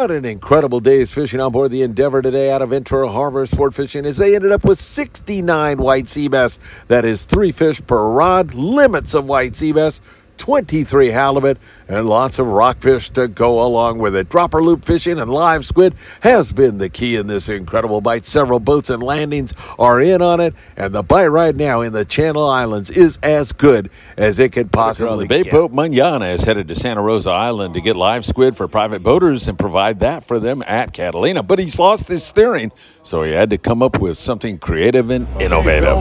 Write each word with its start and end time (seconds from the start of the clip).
What 0.00 0.10
an 0.10 0.24
incredible 0.24 0.80
day's 0.80 1.12
fishing 1.12 1.40
on 1.40 1.52
board 1.52 1.70
the 1.70 1.82
Endeavor 1.82 2.22
today 2.22 2.50
out 2.50 2.62
of 2.62 2.70
Ventura 2.70 3.10
Harbor 3.10 3.44
Sport 3.44 3.74
Fishing 3.74 4.06
as 4.06 4.16
they 4.16 4.34
ended 4.34 4.50
up 4.50 4.64
with 4.64 4.80
69 4.80 5.76
white 5.76 6.08
sea 6.08 6.26
bass. 6.26 6.58
That 6.88 7.04
is 7.04 7.26
three 7.26 7.52
fish 7.52 7.86
per 7.86 8.08
rod, 8.08 8.54
limits 8.54 9.12
of 9.12 9.26
white 9.26 9.56
sea 9.56 9.72
bass, 9.72 10.00
23 10.40 11.08
halibut, 11.08 11.58
and 11.86 12.08
lots 12.08 12.38
of 12.38 12.46
rockfish 12.46 13.10
to 13.10 13.28
go 13.28 13.62
along 13.62 13.98
with 13.98 14.16
it. 14.16 14.30
Dropper 14.30 14.62
loop 14.62 14.86
fishing 14.86 15.18
and 15.18 15.30
live 15.30 15.66
squid 15.66 15.94
has 16.22 16.50
been 16.50 16.78
the 16.78 16.88
key 16.88 17.14
in 17.16 17.26
this 17.26 17.50
incredible 17.50 18.00
bite. 18.00 18.24
Several 18.24 18.58
boats 18.58 18.88
and 18.88 19.02
landings 19.02 19.52
are 19.78 20.00
in 20.00 20.22
on 20.22 20.40
it, 20.40 20.54
and 20.78 20.94
the 20.94 21.02
bite 21.02 21.26
right 21.26 21.54
now 21.54 21.82
in 21.82 21.92
the 21.92 22.06
Channel 22.06 22.48
Islands 22.48 22.90
is 22.90 23.18
as 23.22 23.52
good 23.52 23.90
as 24.16 24.38
it 24.38 24.52
could 24.52 24.68
uh, 24.68 24.70
possibly 24.72 25.26
the 25.26 25.28
Bay 25.28 25.42
get. 25.42 25.52
Boat 25.52 25.72
Manana 25.72 26.26
is 26.26 26.44
headed 26.44 26.68
to 26.68 26.74
Santa 26.74 27.02
Rosa 27.02 27.30
Island 27.30 27.74
to 27.74 27.82
get 27.82 27.94
live 27.94 28.24
squid 28.24 28.56
for 28.56 28.66
private 28.66 29.02
boaters 29.02 29.46
and 29.46 29.58
provide 29.58 30.00
that 30.00 30.24
for 30.24 30.38
them 30.38 30.62
at 30.66 30.94
Catalina. 30.94 31.42
But 31.42 31.58
he's 31.58 31.78
lost 31.78 32.08
his 32.08 32.24
steering, 32.24 32.72
so 33.02 33.24
he 33.24 33.32
had 33.32 33.50
to 33.50 33.58
come 33.58 33.82
up 33.82 34.00
with 34.00 34.16
something 34.16 34.58
creative 34.58 35.10
and 35.10 35.28
innovative. 35.38 35.98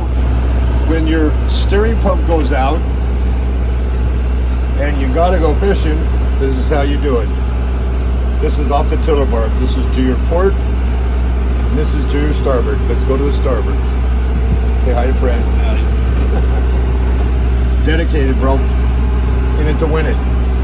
When 0.87 1.07
your 1.07 1.29
steering 1.49 1.99
pump 1.99 2.25
goes 2.25 2.53
out 2.53 2.79
and 4.79 5.01
you 5.01 5.13
gotta 5.13 5.37
go 5.39 5.53
fishing, 5.59 5.99
this 6.39 6.55
is 6.55 6.69
how 6.69 6.81
you 6.83 6.97
do 7.01 7.17
it. 7.19 7.27
This 8.41 8.59
is 8.59 8.71
off 8.71 8.89
the 8.89 8.95
tiller 8.97 9.25
bar. 9.25 9.49
This 9.59 9.75
is 9.75 9.83
to 9.95 10.01
your 10.01 10.15
port, 10.27 10.53
and 10.53 11.77
this 11.77 11.93
is 11.93 12.09
to 12.13 12.21
your 12.21 12.33
starboard. 12.35 12.79
Let's 12.81 13.03
go 13.03 13.17
to 13.17 13.23
the 13.23 13.33
starboard. 13.33 13.75
Say 14.85 14.93
hi 14.93 15.07
to 15.07 15.13
Fred. 15.15 15.43
Dedicated, 17.85 18.37
bro. 18.37 18.55
In 18.55 19.67
it 19.67 19.77
to 19.79 19.87
win 19.87 20.05
it. 20.05 20.15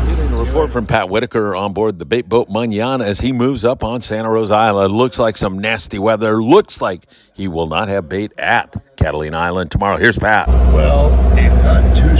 Getting 0.07 0.33
a 0.33 0.43
report 0.43 0.71
from 0.71 0.85
Pat 0.87 1.09
Whitaker 1.09 1.53
on 1.53 1.73
board 1.73 1.99
the 1.99 2.05
bait 2.05 2.29
boat 2.29 2.47
Manana 2.49 3.03
as 3.03 3.19
he 3.19 3.33
moves 3.33 3.65
up 3.65 3.83
on 3.83 4.01
Santa 4.01 4.29
Rosa 4.29 4.55
Island. 4.55 4.93
Looks 4.93 5.19
like 5.19 5.35
some 5.35 5.59
nasty 5.59 5.99
weather. 5.99 6.41
Looks 6.41 6.79
like 6.79 7.05
he 7.33 7.49
will 7.49 7.67
not 7.67 7.89
have 7.89 8.07
bait 8.07 8.31
at 8.37 8.73
Catalina 8.95 9.37
Island 9.37 9.71
tomorrow. 9.71 9.97
Here's 9.97 10.17
Pat. 10.17 10.47
Well, 10.47 11.09
they've 11.35 11.51
got 11.51 11.97
two 11.97 12.15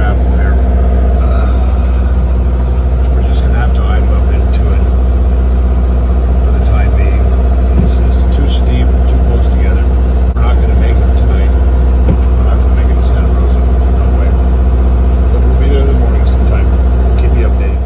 travel 0.00 0.30
there. 0.36 0.54
Uh, 1.20 1.52
we're 3.14 3.22
just 3.28 3.42
gonna 3.42 3.54
have 3.54 3.74
to 3.74 3.82
idle 3.82 4.14
up 4.14 4.32
into 4.32 4.72
it 4.72 4.84
for 6.44 6.52
the 6.58 6.64
time 6.64 6.90
being. 6.96 7.22
This 7.82 7.94
is 8.00 8.24
too 8.34 8.48
steep, 8.48 8.88
too 9.10 9.20
close 9.28 9.48
together. 9.48 9.84
We're 10.34 10.40
not 10.40 10.56
gonna 10.56 10.80
make 10.80 10.96
it 10.96 11.16
tonight. 11.20 11.52
We're 12.08 12.48
not 12.48 12.56
gonna 12.56 12.76
make 12.76 12.88
it 12.88 12.96
to 12.96 13.02
Santa 13.08 13.28
Rosa. 13.28 13.60
No 14.00 14.06
way. 14.18 14.30
But 15.32 15.40
we'll 15.44 15.60
be 15.60 15.68
there 15.68 15.82
in 15.82 15.86
the 15.86 15.92
morning 16.00 16.24
sometime. 16.24 16.66
Keep 17.18 17.32
you 17.36 17.46
updated. 17.46 17.82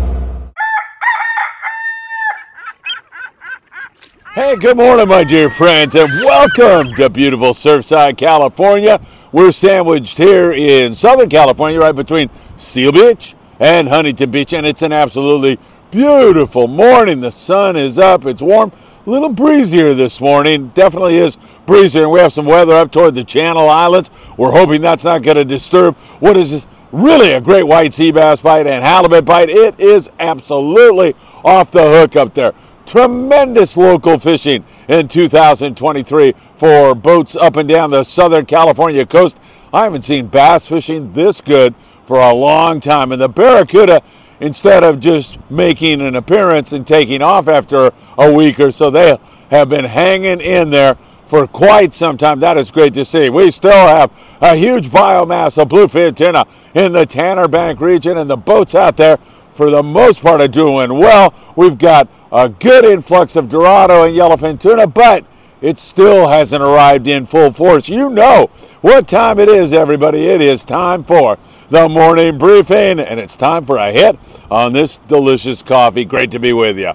Hey, 4.34 4.54
good 4.65 4.79
morning, 4.79 5.07
my 5.07 5.23
dear 5.23 5.51
friends, 5.51 5.95
and 5.95 6.09
welcome 6.25 6.95
to 6.95 7.11
beautiful 7.11 7.51
Surfside, 7.51 8.17
California. 8.17 8.98
We're 9.31 9.53
sandwiched 9.53 10.17
here 10.17 10.53
in 10.53 10.95
Southern 10.95 11.29
California, 11.29 11.79
right 11.79 11.95
between 11.95 12.31
Seal 12.57 12.91
Beach 12.91 13.35
and 13.61 13.87
Huntington 13.87 14.31
Beach, 14.31 14.55
and 14.55 14.65
it's 14.65 14.81
an 14.81 14.91
absolutely 14.91 15.59
beautiful 15.91 16.67
morning. 16.67 17.20
The 17.20 17.31
sun 17.31 17.77
is 17.77 17.98
up, 17.98 18.25
it's 18.25 18.41
warm, 18.41 18.73
a 19.07 19.11
little 19.11 19.29
breezier 19.29 19.92
this 19.92 20.19
morning. 20.19 20.69
Definitely 20.69 21.19
is 21.19 21.37
breezier, 21.67 22.05
and 22.05 22.11
we 22.11 22.20
have 22.20 22.33
some 22.33 22.47
weather 22.47 22.73
up 22.73 22.91
toward 22.91 23.17
the 23.17 23.25
Channel 23.25 23.69
Islands. 23.69 24.11
We're 24.39 24.53
hoping 24.53 24.81
that's 24.81 25.05
not 25.05 25.23
going 25.23 25.37
to 25.37 25.45
disturb 25.45 25.95
what 26.20 26.39
is 26.39 26.67
really 26.91 27.33
a 27.33 27.41
great 27.42 27.65
white 27.65 27.92
sea 27.92 28.12
bass 28.12 28.41
bite 28.41 28.67
and 28.67 28.83
halibut 28.83 29.27
bite. 29.27 29.51
It 29.51 29.79
is 29.79 30.09
absolutely 30.19 31.15
off 31.45 31.70
the 31.70 31.83
hook 31.83 32.17
up 32.17 32.33
there 32.33 32.55
tremendous 32.86 33.77
local 33.77 34.18
fishing 34.18 34.64
in 34.88 35.08
2023 35.08 36.32
for 36.56 36.94
boats 36.94 37.36
up 37.36 37.56
and 37.56 37.68
down 37.68 37.90
the 37.90 38.04
Southern 38.04 38.46
California 38.46 39.06
coast. 39.06 39.40
I 39.72 39.84
haven't 39.84 40.02
seen 40.02 40.27
bass 40.27 40.67
fishing 40.67 41.12
this 41.12 41.40
good 41.40 41.74
for 42.05 42.18
a 42.18 42.33
long 42.33 42.80
time. 42.80 43.12
And 43.12 43.20
the 43.20 43.28
Barracuda, 43.28 44.02
instead 44.40 44.84
of 44.84 45.00
just 45.00 45.39
making 45.50 46.00
an 46.00 46.14
appearance 46.17 46.73
and 46.73 46.86
taking 46.86 47.23
off 47.23 47.48
after 47.48 47.90
a 48.18 48.33
week 48.33 48.61
or 48.61 48.70
so, 48.70 48.90
they 48.90 49.18
have 49.50 49.68
been 49.68 49.84
hanging 49.84 50.40
in 50.40 50.70
there 50.70 50.96
for 51.27 51.46
quite 51.46 51.92
some 51.92 52.17
time. 52.17 52.39
That 52.40 52.58
is 52.58 52.70
great 52.70 52.94
to 52.94 53.05
see. 53.05 53.30
We 53.30 53.50
still 53.50 53.73
have 53.73 54.11
a 54.40 54.55
huge 54.55 54.89
biomass 54.89 55.61
of 55.61 55.68
bluefin 55.68 56.14
tuna 56.14 56.44
in 56.74 56.92
the 56.92 57.06
Tanner 57.06 57.48
Bank 57.48 57.80
region, 57.80 58.18
and 58.18 58.28
the 58.28 58.36
boats 58.36 58.74
out 58.74 58.96
there, 58.96 59.17
for 59.55 59.70
the 59.70 59.83
most 59.83 60.23
part, 60.23 60.40
are 60.40 60.48
doing 60.48 60.92
well. 60.92 61.34
We've 61.56 61.78
got 61.78 62.08
a 62.34 62.48
good 62.48 62.84
influx 62.84 63.36
of 63.36 63.48
Dorado 63.48 64.05
and 64.05 64.14
yellowfin 64.14 64.61
tuna, 64.61 64.89
but 64.89 65.24
it 65.61 65.78
still 65.78 66.27
hasn't 66.27 66.62
arrived 66.62 67.06
in 67.06 67.24
full 67.24 67.52
force. 67.52 67.89
You 67.89 68.11
know 68.11 68.50
what 68.83 69.06
time 69.06 69.39
it 69.39 69.48
is, 69.48 69.72
everybody. 69.72 70.27
It 70.27 70.40
is 70.40 70.64
time 70.64 71.05
for 71.05 71.39
the 71.70 71.89
morning 71.89 72.36
briefing, 72.36 72.98
and 72.98 73.20
it's 73.20 73.36
time 73.36 73.64
for 73.64 73.78
a 73.78 73.92
hit 73.92 74.18
on 74.50 74.73
this 74.73 74.98
delicious 74.98 75.62
coffee. 75.62 76.05
Great 76.05 76.33
to 76.33 76.40
be 76.40 76.52
with 76.52 76.77
you. 76.77 76.92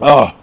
Oh, 0.00 0.34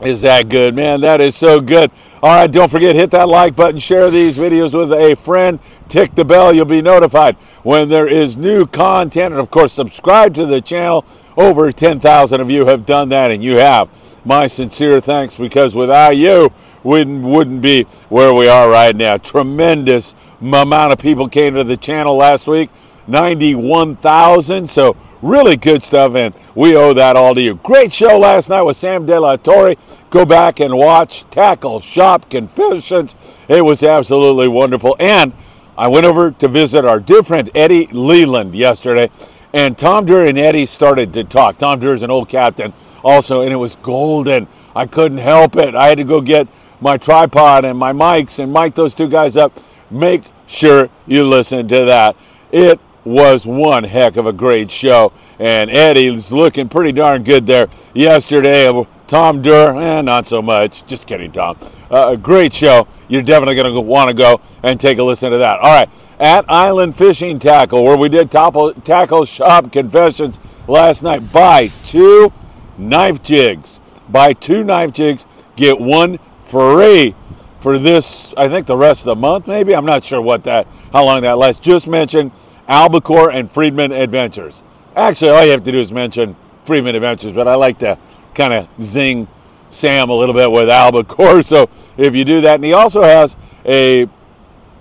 is 0.00 0.22
that 0.22 0.48
good, 0.48 0.74
man? 0.74 1.00
That 1.00 1.20
is 1.20 1.36
so 1.36 1.60
good. 1.60 1.90
All 2.22 2.34
right, 2.36 2.50
don't 2.50 2.70
forget, 2.70 2.94
hit 2.94 3.10
that 3.10 3.28
like 3.28 3.56
button, 3.56 3.78
share 3.78 4.10
these 4.10 4.38
videos 4.38 4.76
with 4.76 4.92
a 4.92 5.14
friend, 5.16 5.58
tick 5.88 6.14
the 6.14 6.24
bell. 6.24 6.54
You'll 6.54 6.64
be 6.64 6.82
notified 6.82 7.36
when 7.64 7.88
there 7.88 8.08
is 8.08 8.36
new 8.36 8.66
content. 8.66 9.32
And 9.32 9.40
of 9.40 9.50
course, 9.50 9.72
subscribe 9.72 10.34
to 10.34 10.46
the 10.46 10.60
channel. 10.60 11.04
Over 11.40 11.72
10,000 11.72 12.38
of 12.42 12.50
you 12.50 12.66
have 12.66 12.84
done 12.84 13.08
that, 13.08 13.30
and 13.30 13.42
you 13.42 13.56
have 13.56 13.88
my 14.26 14.46
sincere 14.46 15.00
thanks 15.00 15.36
because 15.36 15.74
without 15.74 16.14
you, 16.18 16.52
we 16.84 17.02
wouldn't 17.02 17.62
be 17.62 17.84
where 18.10 18.34
we 18.34 18.46
are 18.46 18.68
right 18.68 18.94
now. 18.94 19.16
Tremendous 19.16 20.14
amount 20.42 20.92
of 20.92 20.98
people 20.98 21.30
came 21.30 21.54
to 21.54 21.64
the 21.64 21.78
channel 21.78 22.14
last 22.14 22.46
week 22.46 22.68
91,000. 23.06 24.68
So, 24.68 24.98
really 25.22 25.56
good 25.56 25.82
stuff, 25.82 26.14
and 26.14 26.36
we 26.54 26.76
owe 26.76 26.92
that 26.92 27.16
all 27.16 27.34
to 27.34 27.40
you. 27.40 27.54
Great 27.54 27.90
show 27.90 28.18
last 28.18 28.50
night 28.50 28.60
with 28.60 28.76
Sam 28.76 29.06
De 29.06 29.18
La 29.18 29.36
Torre. 29.36 29.76
Go 30.10 30.26
back 30.26 30.60
and 30.60 30.76
watch 30.76 31.24
Tackle 31.30 31.80
Shop 31.80 32.28
Confessions. 32.28 33.14
It 33.48 33.64
was 33.64 33.82
absolutely 33.82 34.48
wonderful. 34.48 34.94
And 35.00 35.32
I 35.78 35.88
went 35.88 36.04
over 36.04 36.32
to 36.32 36.48
visit 36.48 36.84
our 36.84 37.00
dear 37.00 37.22
friend 37.22 37.48
Eddie 37.54 37.86
Leland 37.86 38.54
yesterday, 38.54 39.10
and 39.52 39.76
Tom 39.76 40.06
Durr 40.06 40.26
and 40.26 40.38
Eddie 40.38 40.66
started 40.66 41.12
to 41.14 41.24
talk. 41.24 41.56
Tom 41.58 41.80
Durr 41.80 41.94
is 41.94 42.02
an 42.02 42.10
old 42.10 42.28
captain 42.28 42.72
also, 43.02 43.42
and 43.42 43.52
it 43.52 43.56
was 43.56 43.76
golden. 43.76 44.46
I 44.74 44.86
couldn't 44.86 45.18
help 45.18 45.56
it. 45.56 45.74
I 45.74 45.88
had 45.88 45.98
to 45.98 46.04
go 46.04 46.20
get 46.20 46.48
my 46.80 46.96
tripod 46.96 47.64
and 47.64 47.78
my 47.78 47.92
mics 47.92 48.38
and 48.38 48.52
mic 48.52 48.74
those 48.74 48.94
two 48.94 49.08
guys 49.08 49.36
up. 49.36 49.58
Make 49.90 50.24
sure 50.46 50.88
you 51.06 51.24
listen 51.24 51.68
to 51.68 51.84
that. 51.86 52.16
It 52.52 52.80
was 53.04 53.46
one 53.46 53.84
heck 53.84 54.16
of 54.16 54.26
a 54.26 54.32
great 54.32 54.70
show, 54.70 55.12
and 55.38 55.70
Eddie's 55.70 56.32
looking 56.32 56.68
pretty 56.68 56.92
darn 56.92 57.24
good 57.24 57.46
there 57.46 57.68
yesterday. 57.94 58.86
Tom 59.10 59.42
Durr, 59.42 59.76
eh, 59.76 60.02
not 60.02 60.24
so 60.24 60.40
much. 60.40 60.86
Just 60.86 61.08
kidding, 61.08 61.32
Tom. 61.32 61.58
Uh, 61.90 62.14
great 62.14 62.54
show. 62.54 62.86
You're 63.08 63.22
definitely 63.22 63.56
going 63.56 63.74
to 63.74 63.80
want 63.80 64.06
to 64.06 64.14
go 64.14 64.40
and 64.62 64.78
take 64.78 64.98
a 64.98 65.02
listen 65.02 65.32
to 65.32 65.38
that. 65.38 65.58
All 65.58 65.74
right, 65.74 65.90
at 66.20 66.44
Island 66.48 66.94
Fishing 66.94 67.40
Tackle, 67.40 67.82
where 67.82 67.96
we 67.96 68.08
did 68.08 68.30
topple, 68.30 68.72
tackle 68.72 69.24
shop 69.24 69.72
confessions 69.72 70.38
last 70.68 71.02
night, 71.02 71.32
buy 71.32 71.72
two 71.82 72.32
knife 72.78 73.20
jigs. 73.20 73.80
Buy 74.08 74.32
two 74.32 74.62
knife 74.62 74.92
jigs, 74.92 75.26
get 75.56 75.80
one 75.80 76.20
free 76.44 77.16
for 77.58 77.80
this. 77.80 78.32
I 78.36 78.48
think 78.48 78.68
the 78.68 78.76
rest 78.76 79.00
of 79.00 79.06
the 79.06 79.16
month, 79.16 79.48
maybe. 79.48 79.74
I'm 79.74 79.84
not 79.84 80.04
sure 80.04 80.22
what 80.22 80.44
that, 80.44 80.68
how 80.92 81.04
long 81.04 81.22
that 81.22 81.36
lasts. 81.36 81.60
Just 81.60 81.88
mention 81.88 82.30
Albacore 82.68 83.32
and 83.32 83.50
Friedman 83.50 83.90
Adventures. 83.90 84.62
Actually, 84.94 85.30
all 85.30 85.44
you 85.44 85.50
have 85.50 85.64
to 85.64 85.72
do 85.72 85.80
is 85.80 85.90
mention 85.90 86.36
Friedman 86.64 86.94
Adventures, 86.94 87.32
but 87.32 87.48
I 87.48 87.56
like 87.56 87.80
to 87.80 87.98
kind 88.34 88.52
of 88.52 88.68
zing 88.80 89.28
Sam 89.70 90.10
a 90.10 90.14
little 90.14 90.34
bit 90.34 90.50
with 90.50 90.68
Albacore. 90.68 91.42
So 91.50 91.68
if 91.96 92.14
you 92.14 92.24
do 92.24 92.40
that, 92.42 92.56
and 92.56 92.64
he 92.64 92.72
also 92.72 93.02
has 93.02 93.36
a 93.64 94.06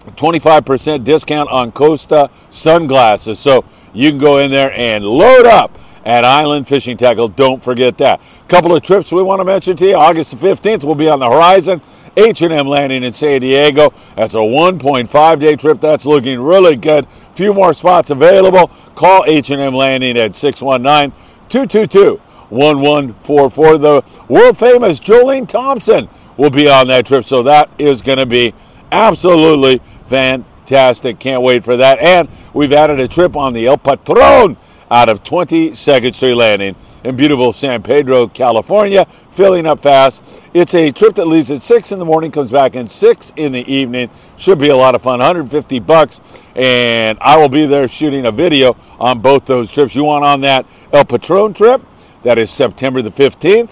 25% 0.05 1.03
discount 1.03 1.49
on 1.49 1.71
Costa 1.71 2.29
sunglasses. 2.49 3.39
So 3.39 3.65
you 3.93 4.09
can 4.09 4.19
go 4.19 4.39
in 4.39 4.51
there 4.51 4.71
and 4.73 5.03
load 5.03 5.45
up 5.45 5.77
at 6.05 6.25
Island 6.25 6.67
Fishing 6.67 6.97
Tackle. 6.97 7.29
Don't 7.29 7.61
forget 7.61 7.97
that. 7.99 8.21
Couple 8.47 8.75
of 8.75 8.81
trips 8.81 9.11
we 9.11 9.21
want 9.21 9.39
to 9.39 9.45
mention 9.45 9.75
to 9.77 9.87
you. 9.87 9.95
August 9.95 10.39
the 10.39 10.47
15th 10.47 10.83
will 10.83 10.95
be 10.95 11.09
on 11.09 11.19
the 11.19 11.29
horizon. 11.29 11.81
H&M 12.17 12.67
landing 12.67 13.03
in 13.03 13.13
San 13.13 13.41
Diego. 13.41 13.93
That's 14.15 14.33
a 14.33 14.37
1.5 14.37 15.39
day 15.39 15.55
trip. 15.55 15.79
That's 15.79 16.05
looking 16.05 16.39
really 16.39 16.75
good. 16.75 17.07
Few 17.33 17.53
more 17.53 17.73
spots 17.73 18.09
available. 18.09 18.67
Call 18.95 19.23
H&M 19.25 19.73
landing 19.73 20.17
at 20.17 20.35
619 20.35 21.11
222 21.49 22.21
1144. 22.49 23.77
The 23.77 24.03
world 24.27 24.57
famous 24.57 24.99
Jolene 24.99 25.47
Thompson 25.47 26.09
will 26.37 26.49
be 26.49 26.69
on 26.69 26.87
that 26.87 27.05
trip. 27.05 27.25
So 27.25 27.43
that 27.43 27.69
is 27.77 28.01
going 28.01 28.19
to 28.19 28.25
be 28.25 28.53
absolutely 28.91 29.81
fantastic. 30.05 31.19
Can't 31.19 31.43
wait 31.43 31.63
for 31.63 31.77
that. 31.77 31.99
And 31.99 32.29
we've 32.53 32.73
added 32.73 32.99
a 32.99 33.07
trip 33.07 33.35
on 33.35 33.53
the 33.53 33.67
El 33.67 33.77
Patron 33.77 34.57
out 34.91 35.09
of 35.09 35.21
22nd 35.23 36.15
Street 36.15 36.33
Landing 36.33 36.75
in 37.03 37.15
beautiful 37.15 37.53
San 37.53 37.83
Pedro, 37.83 38.27
California, 38.27 39.05
filling 39.29 39.65
up 39.65 39.79
fast. 39.79 40.43
It's 40.53 40.73
a 40.73 40.91
trip 40.91 41.15
that 41.15 41.27
leaves 41.27 41.51
at 41.51 41.61
6 41.61 41.91
in 41.91 41.99
the 41.99 42.05
morning, 42.05 42.31
comes 42.31 42.49
back 42.51 42.75
in 42.75 42.87
6 42.87 43.33
in 43.35 43.51
the 43.51 43.71
evening. 43.71 44.09
Should 44.37 44.57
be 44.57 44.69
a 44.69 44.75
lot 44.75 44.95
of 44.95 45.01
fun, 45.01 45.19
150 45.19 45.79
bucks, 45.79 46.41
and 46.55 47.17
I 47.21 47.37
will 47.37 47.49
be 47.49 47.67
there 47.67 47.87
shooting 47.87 48.25
a 48.25 48.31
video 48.31 48.75
on 48.99 49.19
both 49.19 49.45
those 49.45 49.71
trips. 49.71 49.95
You 49.95 50.05
want 50.05 50.25
on 50.25 50.41
that 50.41 50.65
El 50.91 51.05
Patron 51.05 51.53
trip? 51.53 51.81
That 52.23 52.37
is 52.37 52.51
September 52.51 53.01
the 53.01 53.11
15th. 53.11 53.71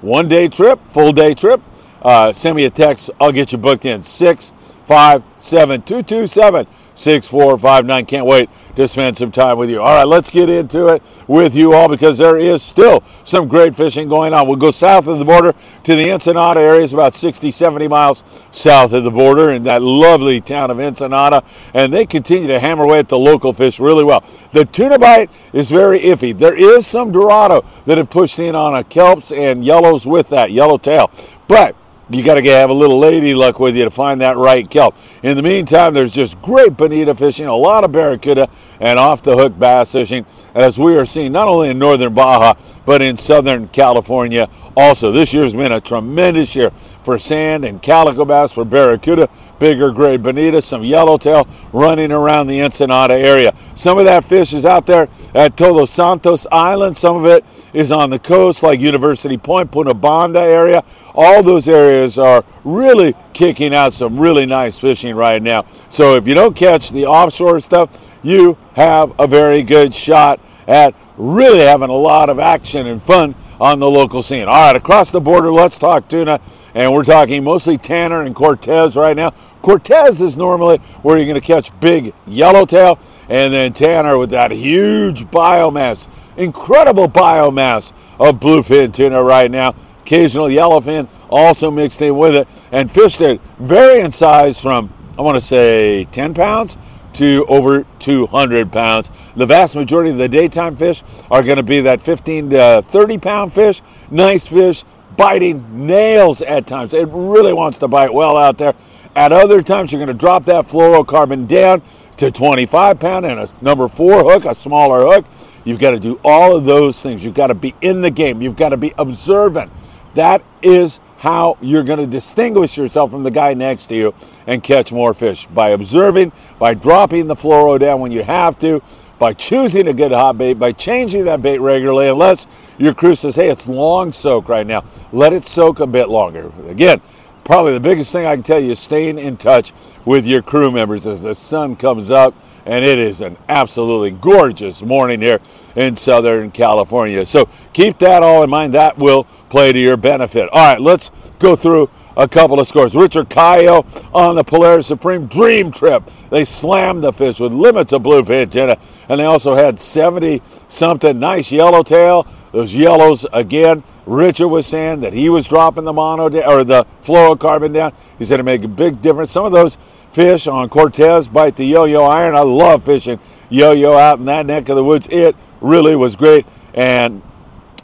One 0.00 0.28
day 0.28 0.48
trip, 0.48 0.78
full 0.88 1.12
day 1.12 1.34
trip. 1.34 1.60
Uh, 2.02 2.32
send 2.32 2.56
me 2.56 2.64
a 2.64 2.70
text. 2.70 3.10
I'll 3.20 3.32
get 3.32 3.52
you 3.52 3.58
booked 3.58 3.84
in. 3.84 4.02
657 4.02 5.82
227 5.82 6.66
6459. 7.00 8.04
Can't 8.04 8.26
wait 8.26 8.50
to 8.76 8.86
spend 8.86 9.16
some 9.16 9.32
time 9.32 9.56
with 9.56 9.70
you. 9.70 9.80
All 9.80 9.96
right, 9.96 10.06
let's 10.06 10.28
get 10.28 10.48
into 10.50 10.88
it 10.88 11.02
with 11.26 11.54
you 11.54 11.72
all 11.72 11.88
because 11.88 12.18
there 12.18 12.36
is 12.36 12.62
still 12.62 13.02
some 13.24 13.48
great 13.48 13.74
fishing 13.74 14.08
going 14.08 14.34
on. 14.34 14.46
We'll 14.46 14.56
go 14.56 14.70
south 14.70 15.06
of 15.06 15.18
the 15.18 15.24
border 15.24 15.54
to 15.84 15.96
the 15.96 16.10
Ensenada 16.12 16.60
area. 16.60 16.82
It's 16.82 16.92
about 16.92 17.14
60, 17.14 17.50
70 17.50 17.88
miles 17.88 18.44
south 18.52 18.92
of 18.92 19.04
the 19.04 19.10
border 19.10 19.50
in 19.52 19.62
that 19.64 19.80
lovely 19.80 20.40
town 20.42 20.70
of 20.70 20.78
Ensenada. 20.78 21.42
And 21.72 21.92
they 21.92 22.04
continue 22.04 22.48
to 22.48 22.60
hammer 22.60 22.84
away 22.84 22.98
at 22.98 23.08
the 23.08 23.18
local 23.18 23.54
fish 23.54 23.80
really 23.80 24.04
well. 24.04 24.22
The 24.52 24.66
tuna 24.66 24.98
bite 24.98 25.30
is 25.54 25.70
very 25.70 26.00
iffy. 26.00 26.36
There 26.36 26.56
is 26.56 26.86
some 26.86 27.12
Dorado 27.12 27.64
that 27.86 27.96
have 27.96 28.10
pushed 28.10 28.38
in 28.38 28.54
on 28.54 28.74
a 28.74 28.84
kelps 28.84 29.36
and 29.36 29.64
yellows 29.64 30.06
with 30.06 30.28
that, 30.28 30.52
yellowtail. 30.52 31.10
But 31.48 31.76
you 32.10 32.24
got 32.24 32.34
to 32.34 32.42
have 32.42 32.70
a 32.70 32.74
little 32.74 32.98
lady 32.98 33.34
luck 33.34 33.60
with 33.60 33.76
you 33.76 33.84
to 33.84 33.90
find 33.90 34.20
that 34.20 34.36
right 34.36 34.68
kelp. 34.68 34.96
In 35.22 35.36
the 35.36 35.42
meantime, 35.42 35.94
there's 35.94 36.12
just 36.12 36.40
great 36.42 36.76
bonita 36.76 37.14
fishing, 37.14 37.46
a 37.46 37.54
lot 37.54 37.84
of 37.84 37.92
barracuda, 37.92 38.48
and 38.80 38.98
off 38.98 39.22
the 39.22 39.36
hook 39.36 39.56
bass 39.58 39.92
fishing, 39.92 40.26
as 40.54 40.78
we 40.78 40.96
are 40.96 41.04
seeing 41.04 41.30
not 41.30 41.48
only 41.48 41.68
in 41.68 41.78
northern 41.78 42.12
Baja, 42.12 42.54
but 42.84 43.00
in 43.00 43.16
southern 43.16 43.68
California 43.68 44.48
also. 44.76 45.12
This 45.12 45.32
year's 45.32 45.54
been 45.54 45.72
a 45.72 45.80
tremendous 45.80 46.56
year 46.56 46.70
for 47.04 47.18
sand 47.18 47.64
and 47.64 47.80
calico 47.80 48.24
bass, 48.24 48.52
for 48.52 48.64
barracuda, 48.64 49.28
bigger 49.60 49.92
grade 49.92 50.24
bonita, 50.24 50.60
some 50.60 50.82
yellowtail 50.82 51.46
running 51.72 52.10
around 52.10 52.48
the 52.48 52.60
Ensenada 52.60 53.14
area. 53.14 53.54
Some 53.76 53.98
of 53.98 54.06
that 54.06 54.24
fish 54.24 54.52
is 54.52 54.64
out 54.64 54.86
there 54.86 55.08
at 55.36 55.56
Todos 55.56 55.90
Santos 55.90 56.48
Island. 56.50 56.96
Some 56.96 57.16
of 57.16 57.26
it 57.26 57.44
is 57.72 57.92
on 57.92 58.10
the 58.10 58.18
coast, 58.18 58.64
like 58.64 58.80
University 58.80 59.38
Point, 59.38 59.70
Punta 59.70 59.94
Banda 59.94 60.40
area. 60.40 60.82
All 61.14 61.44
those 61.44 61.68
areas 61.68 62.18
are 62.18 62.44
really 62.64 63.14
kicking 63.32 63.72
out 63.72 63.92
some 63.92 64.18
really 64.18 64.46
nice 64.46 64.78
fishing 64.78 65.14
right 65.14 65.40
now. 65.40 65.66
So 65.90 66.16
if 66.16 66.26
you 66.26 66.34
don't 66.34 66.56
catch 66.56 66.90
the 66.90 67.06
offshore 67.06 67.60
stuff, 67.60 68.10
you 68.22 68.58
have 68.74 69.12
a 69.20 69.26
very 69.26 69.62
good 69.62 69.94
shot 69.94 70.40
at 70.66 70.94
really 71.20 71.60
having 71.60 71.90
a 71.90 71.96
lot 71.96 72.30
of 72.30 72.38
action 72.38 72.86
and 72.86 73.02
fun 73.02 73.34
on 73.60 73.78
the 73.78 73.90
local 73.90 74.22
scene. 74.22 74.48
All 74.48 74.54
right, 74.68 74.76
across 74.76 75.10
the 75.10 75.20
border, 75.20 75.52
let's 75.52 75.76
talk 75.76 76.08
tuna. 76.08 76.40
And 76.74 76.92
we're 76.92 77.04
talking 77.04 77.44
mostly 77.44 77.76
Tanner 77.76 78.22
and 78.22 78.34
Cortez 78.34 78.96
right 78.96 79.16
now. 79.16 79.30
Cortez 79.60 80.22
is 80.22 80.38
normally 80.38 80.78
where 81.02 81.18
you're 81.18 81.26
going 81.26 81.40
to 81.40 81.46
catch 81.46 81.78
big 81.80 82.14
yellowtail, 82.26 82.98
and 83.28 83.52
then 83.52 83.72
Tanner 83.72 84.16
with 84.16 84.30
that 84.30 84.50
huge 84.50 85.26
biomass, 85.26 86.08
incredible 86.38 87.08
biomass 87.08 87.92
of 88.18 88.40
bluefin 88.40 88.94
tuna 88.94 89.22
right 89.22 89.50
now. 89.50 89.74
Occasional 90.00 90.46
yellowfin 90.46 91.08
also 91.28 91.70
mixed 91.70 92.00
in 92.00 92.16
with 92.16 92.34
it, 92.34 92.48
and 92.72 92.90
fish 92.90 93.18
that 93.18 93.40
vary 93.58 94.00
in 94.00 94.10
size 94.10 94.60
from, 94.60 94.92
I 95.18 95.22
want 95.22 95.36
to 95.36 95.42
say, 95.42 96.04
10 96.04 96.32
pounds 96.32 96.78
to 97.14 97.44
over 97.48 97.84
200 97.98 98.72
pounds. 98.72 99.10
The 99.36 99.46
vast 99.46 99.76
majority 99.76 100.10
of 100.10 100.18
the 100.18 100.28
daytime 100.28 100.76
fish 100.76 101.02
are 101.30 101.42
going 101.42 101.56
to 101.56 101.62
be 101.62 101.80
that 101.82 102.00
15 102.00 102.50
to 102.50 102.82
30 102.86 103.18
pound 103.18 103.52
fish. 103.52 103.82
Nice 104.10 104.46
fish, 104.46 104.84
biting 105.16 105.86
nails 105.86 106.42
at 106.42 106.66
times. 106.66 106.94
It 106.94 107.08
really 107.10 107.52
wants 107.52 107.78
to 107.78 107.88
bite 107.88 108.12
well 108.12 108.36
out 108.36 108.58
there. 108.58 108.74
At 109.16 109.32
other 109.32 109.60
times, 109.60 109.92
you're 109.92 109.98
going 109.98 110.16
to 110.16 110.20
drop 110.20 110.44
that 110.44 110.66
fluorocarbon 110.66 111.48
down 111.48 111.82
to 112.18 112.30
25 112.30 113.00
pound 113.00 113.26
and 113.26 113.40
a 113.40 113.48
number 113.60 113.88
four 113.88 114.22
hook, 114.22 114.44
a 114.44 114.54
smaller 114.54 115.04
hook. 115.06 115.26
You've 115.64 115.80
got 115.80 115.90
to 115.92 116.00
do 116.00 116.20
all 116.24 116.54
of 116.56 116.64
those 116.64 117.02
things. 117.02 117.24
You've 117.24 117.34
got 117.34 117.48
to 117.48 117.54
be 117.54 117.74
in 117.80 118.00
the 118.02 118.10
game. 118.10 118.40
You've 118.40 118.56
got 118.56 118.70
to 118.70 118.76
be 118.76 118.92
observant. 118.98 119.70
That 120.14 120.42
is 120.62 121.00
how 121.20 121.58
you're 121.60 121.84
going 121.84 121.98
to 121.98 122.06
distinguish 122.06 122.78
yourself 122.78 123.10
from 123.10 123.22
the 123.22 123.30
guy 123.30 123.52
next 123.52 123.88
to 123.88 123.94
you 123.94 124.14
and 124.46 124.62
catch 124.62 124.90
more 124.90 125.12
fish 125.12 125.46
by 125.48 125.68
observing, 125.68 126.32
by 126.58 126.72
dropping 126.72 127.26
the 127.26 127.36
fluoro 127.36 127.78
down 127.78 128.00
when 128.00 128.10
you 128.10 128.22
have 128.22 128.58
to, 128.58 128.82
by 129.18 129.34
choosing 129.34 129.88
a 129.88 129.92
good 129.92 130.12
hot 130.12 130.38
bait, 130.38 130.54
by 130.54 130.72
changing 130.72 131.26
that 131.26 131.42
bait 131.42 131.58
regularly, 131.58 132.08
unless 132.08 132.46
your 132.78 132.94
crew 132.94 133.14
says, 133.14 133.36
hey, 133.36 133.50
it's 133.50 133.68
long 133.68 134.14
soak 134.14 134.48
right 134.48 134.66
now. 134.66 134.82
Let 135.12 135.34
it 135.34 135.44
soak 135.44 135.80
a 135.80 135.86
bit 135.86 136.08
longer. 136.08 136.50
Again, 136.68 137.02
probably 137.44 137.74
the 137.74 137.80
biggest 137.80 138.12
thing 138.12 138.24
I 138.24 138.34
can 138.34 138.42
tell 138.42 138.58
you 138.58 138.70
is 138.70 138.80
staying 138.80 139.18
in 139.18 139.36
touch 139.36 139.74
with 140.06 140.24
your 140.24 140.40
crew 140.40 140.70
members 140.70 141.06
as 141.06 141.20
the 141.20 141.34
sun 141.34 141.76
comes 141.76 142.10
up. 142.10 142.34
And 142.66 142.84
it 142.84 142.98
is 142.98 143.20
an 143.22 143.36
absolutely 143.48 144.10
gorgeous 144.10 144.82
morning 144.82 145.20
here 145.22 145.40
in 145.76 145.96
Southern 145.96 146.50
California. 146.50 147.24
So 147.24 147.48
keep 147.72 147.98
that 147.98 148.22
all 148.22 148.42
in 148.42 148.50
mind. 148.50 148.74
That 148.74 148.98
will 148.98 149.26
play 149.50 149.72
to 149.72 149.78
your 149.78 149.96
benefit. 149.96 150.48
All 150.52 150.72
right, 150.72 150.80
let's 150.80 151.10
go 151.38 151.54
through 151.54 151.90
a 152.16 152.26
couple 152.26 152.58
of 152.58 152.66
scores. 152.66 152.94
Richard 152.94 153.28
Cayo 153.28 153.84
on 154.14 154.34
the 154.34 154.44
Polaris 154.44 154.86
Supreme 154.86 155.26
Dream 155.26 155.70
Trip. 155.70 156.02
They 156.30 156.44
slammed 156.44 157.02
the 157.02 157.12
fish 157.12 157.40
with 157.40 157.52
limits 157.52 157.92
of 157.92 158.02
bluefin 158.02 158.50
tuna, 158.50 158.78
and 159.08 159.20
they 159.20 159.24
also 159.24 159.54
had 159.54 159.78
70 159.78 160.40
something 160.68 161.18
nice 161.18 161.52
yellowtail 161.52 162.26
those 162.52 162.74
yellows 162.74 163.26
again. 163.32 163.82
Richard 164.06 164.48
was 164.48 164.66
saying 164.66 165.00
that 165.00 165.12
he 165.12 165.28
was 165.28 165.46
dropping 165.46 165.84
the 165.84 165.92
mono 165.92 166.24
or 166.24 166.64
the 166.64 166.86
fluorocarbon 167.02 167.72
down. 167.72 167.92
He 168.18 168.24
said 168.24 168.40
it 168.40 168.42
made 168.42 168.64
a 168.64 168.68
big 168.68 169.00
difference. 169.00 169.30
Some 169.30 169.44
of 169.44 169.52
those 169.52 169.76
fish 170.12 170.46
on 170.46 170.68
Cortez 170.68 171.28
bite 171.28 171.56
the 171.56 171.64
yo-yo 171.64 172.04
iron. 172.04 172.34
I 172.34 172.40
love 172.40 172.84
fishing 172.84 173.20
yo-yo 173.48 173.96
out 173.96 174.18
in 174.18 174.24
that 174.24 174.46
neck 174.46 174.68
of 174.68 174.76
the 174.76 174.84
woods. 174.84 175.06
It 175.10 175.36
really 175.60 175.94
was 175.94 176.16
great. 176.16 176.46
And 176.74 177.22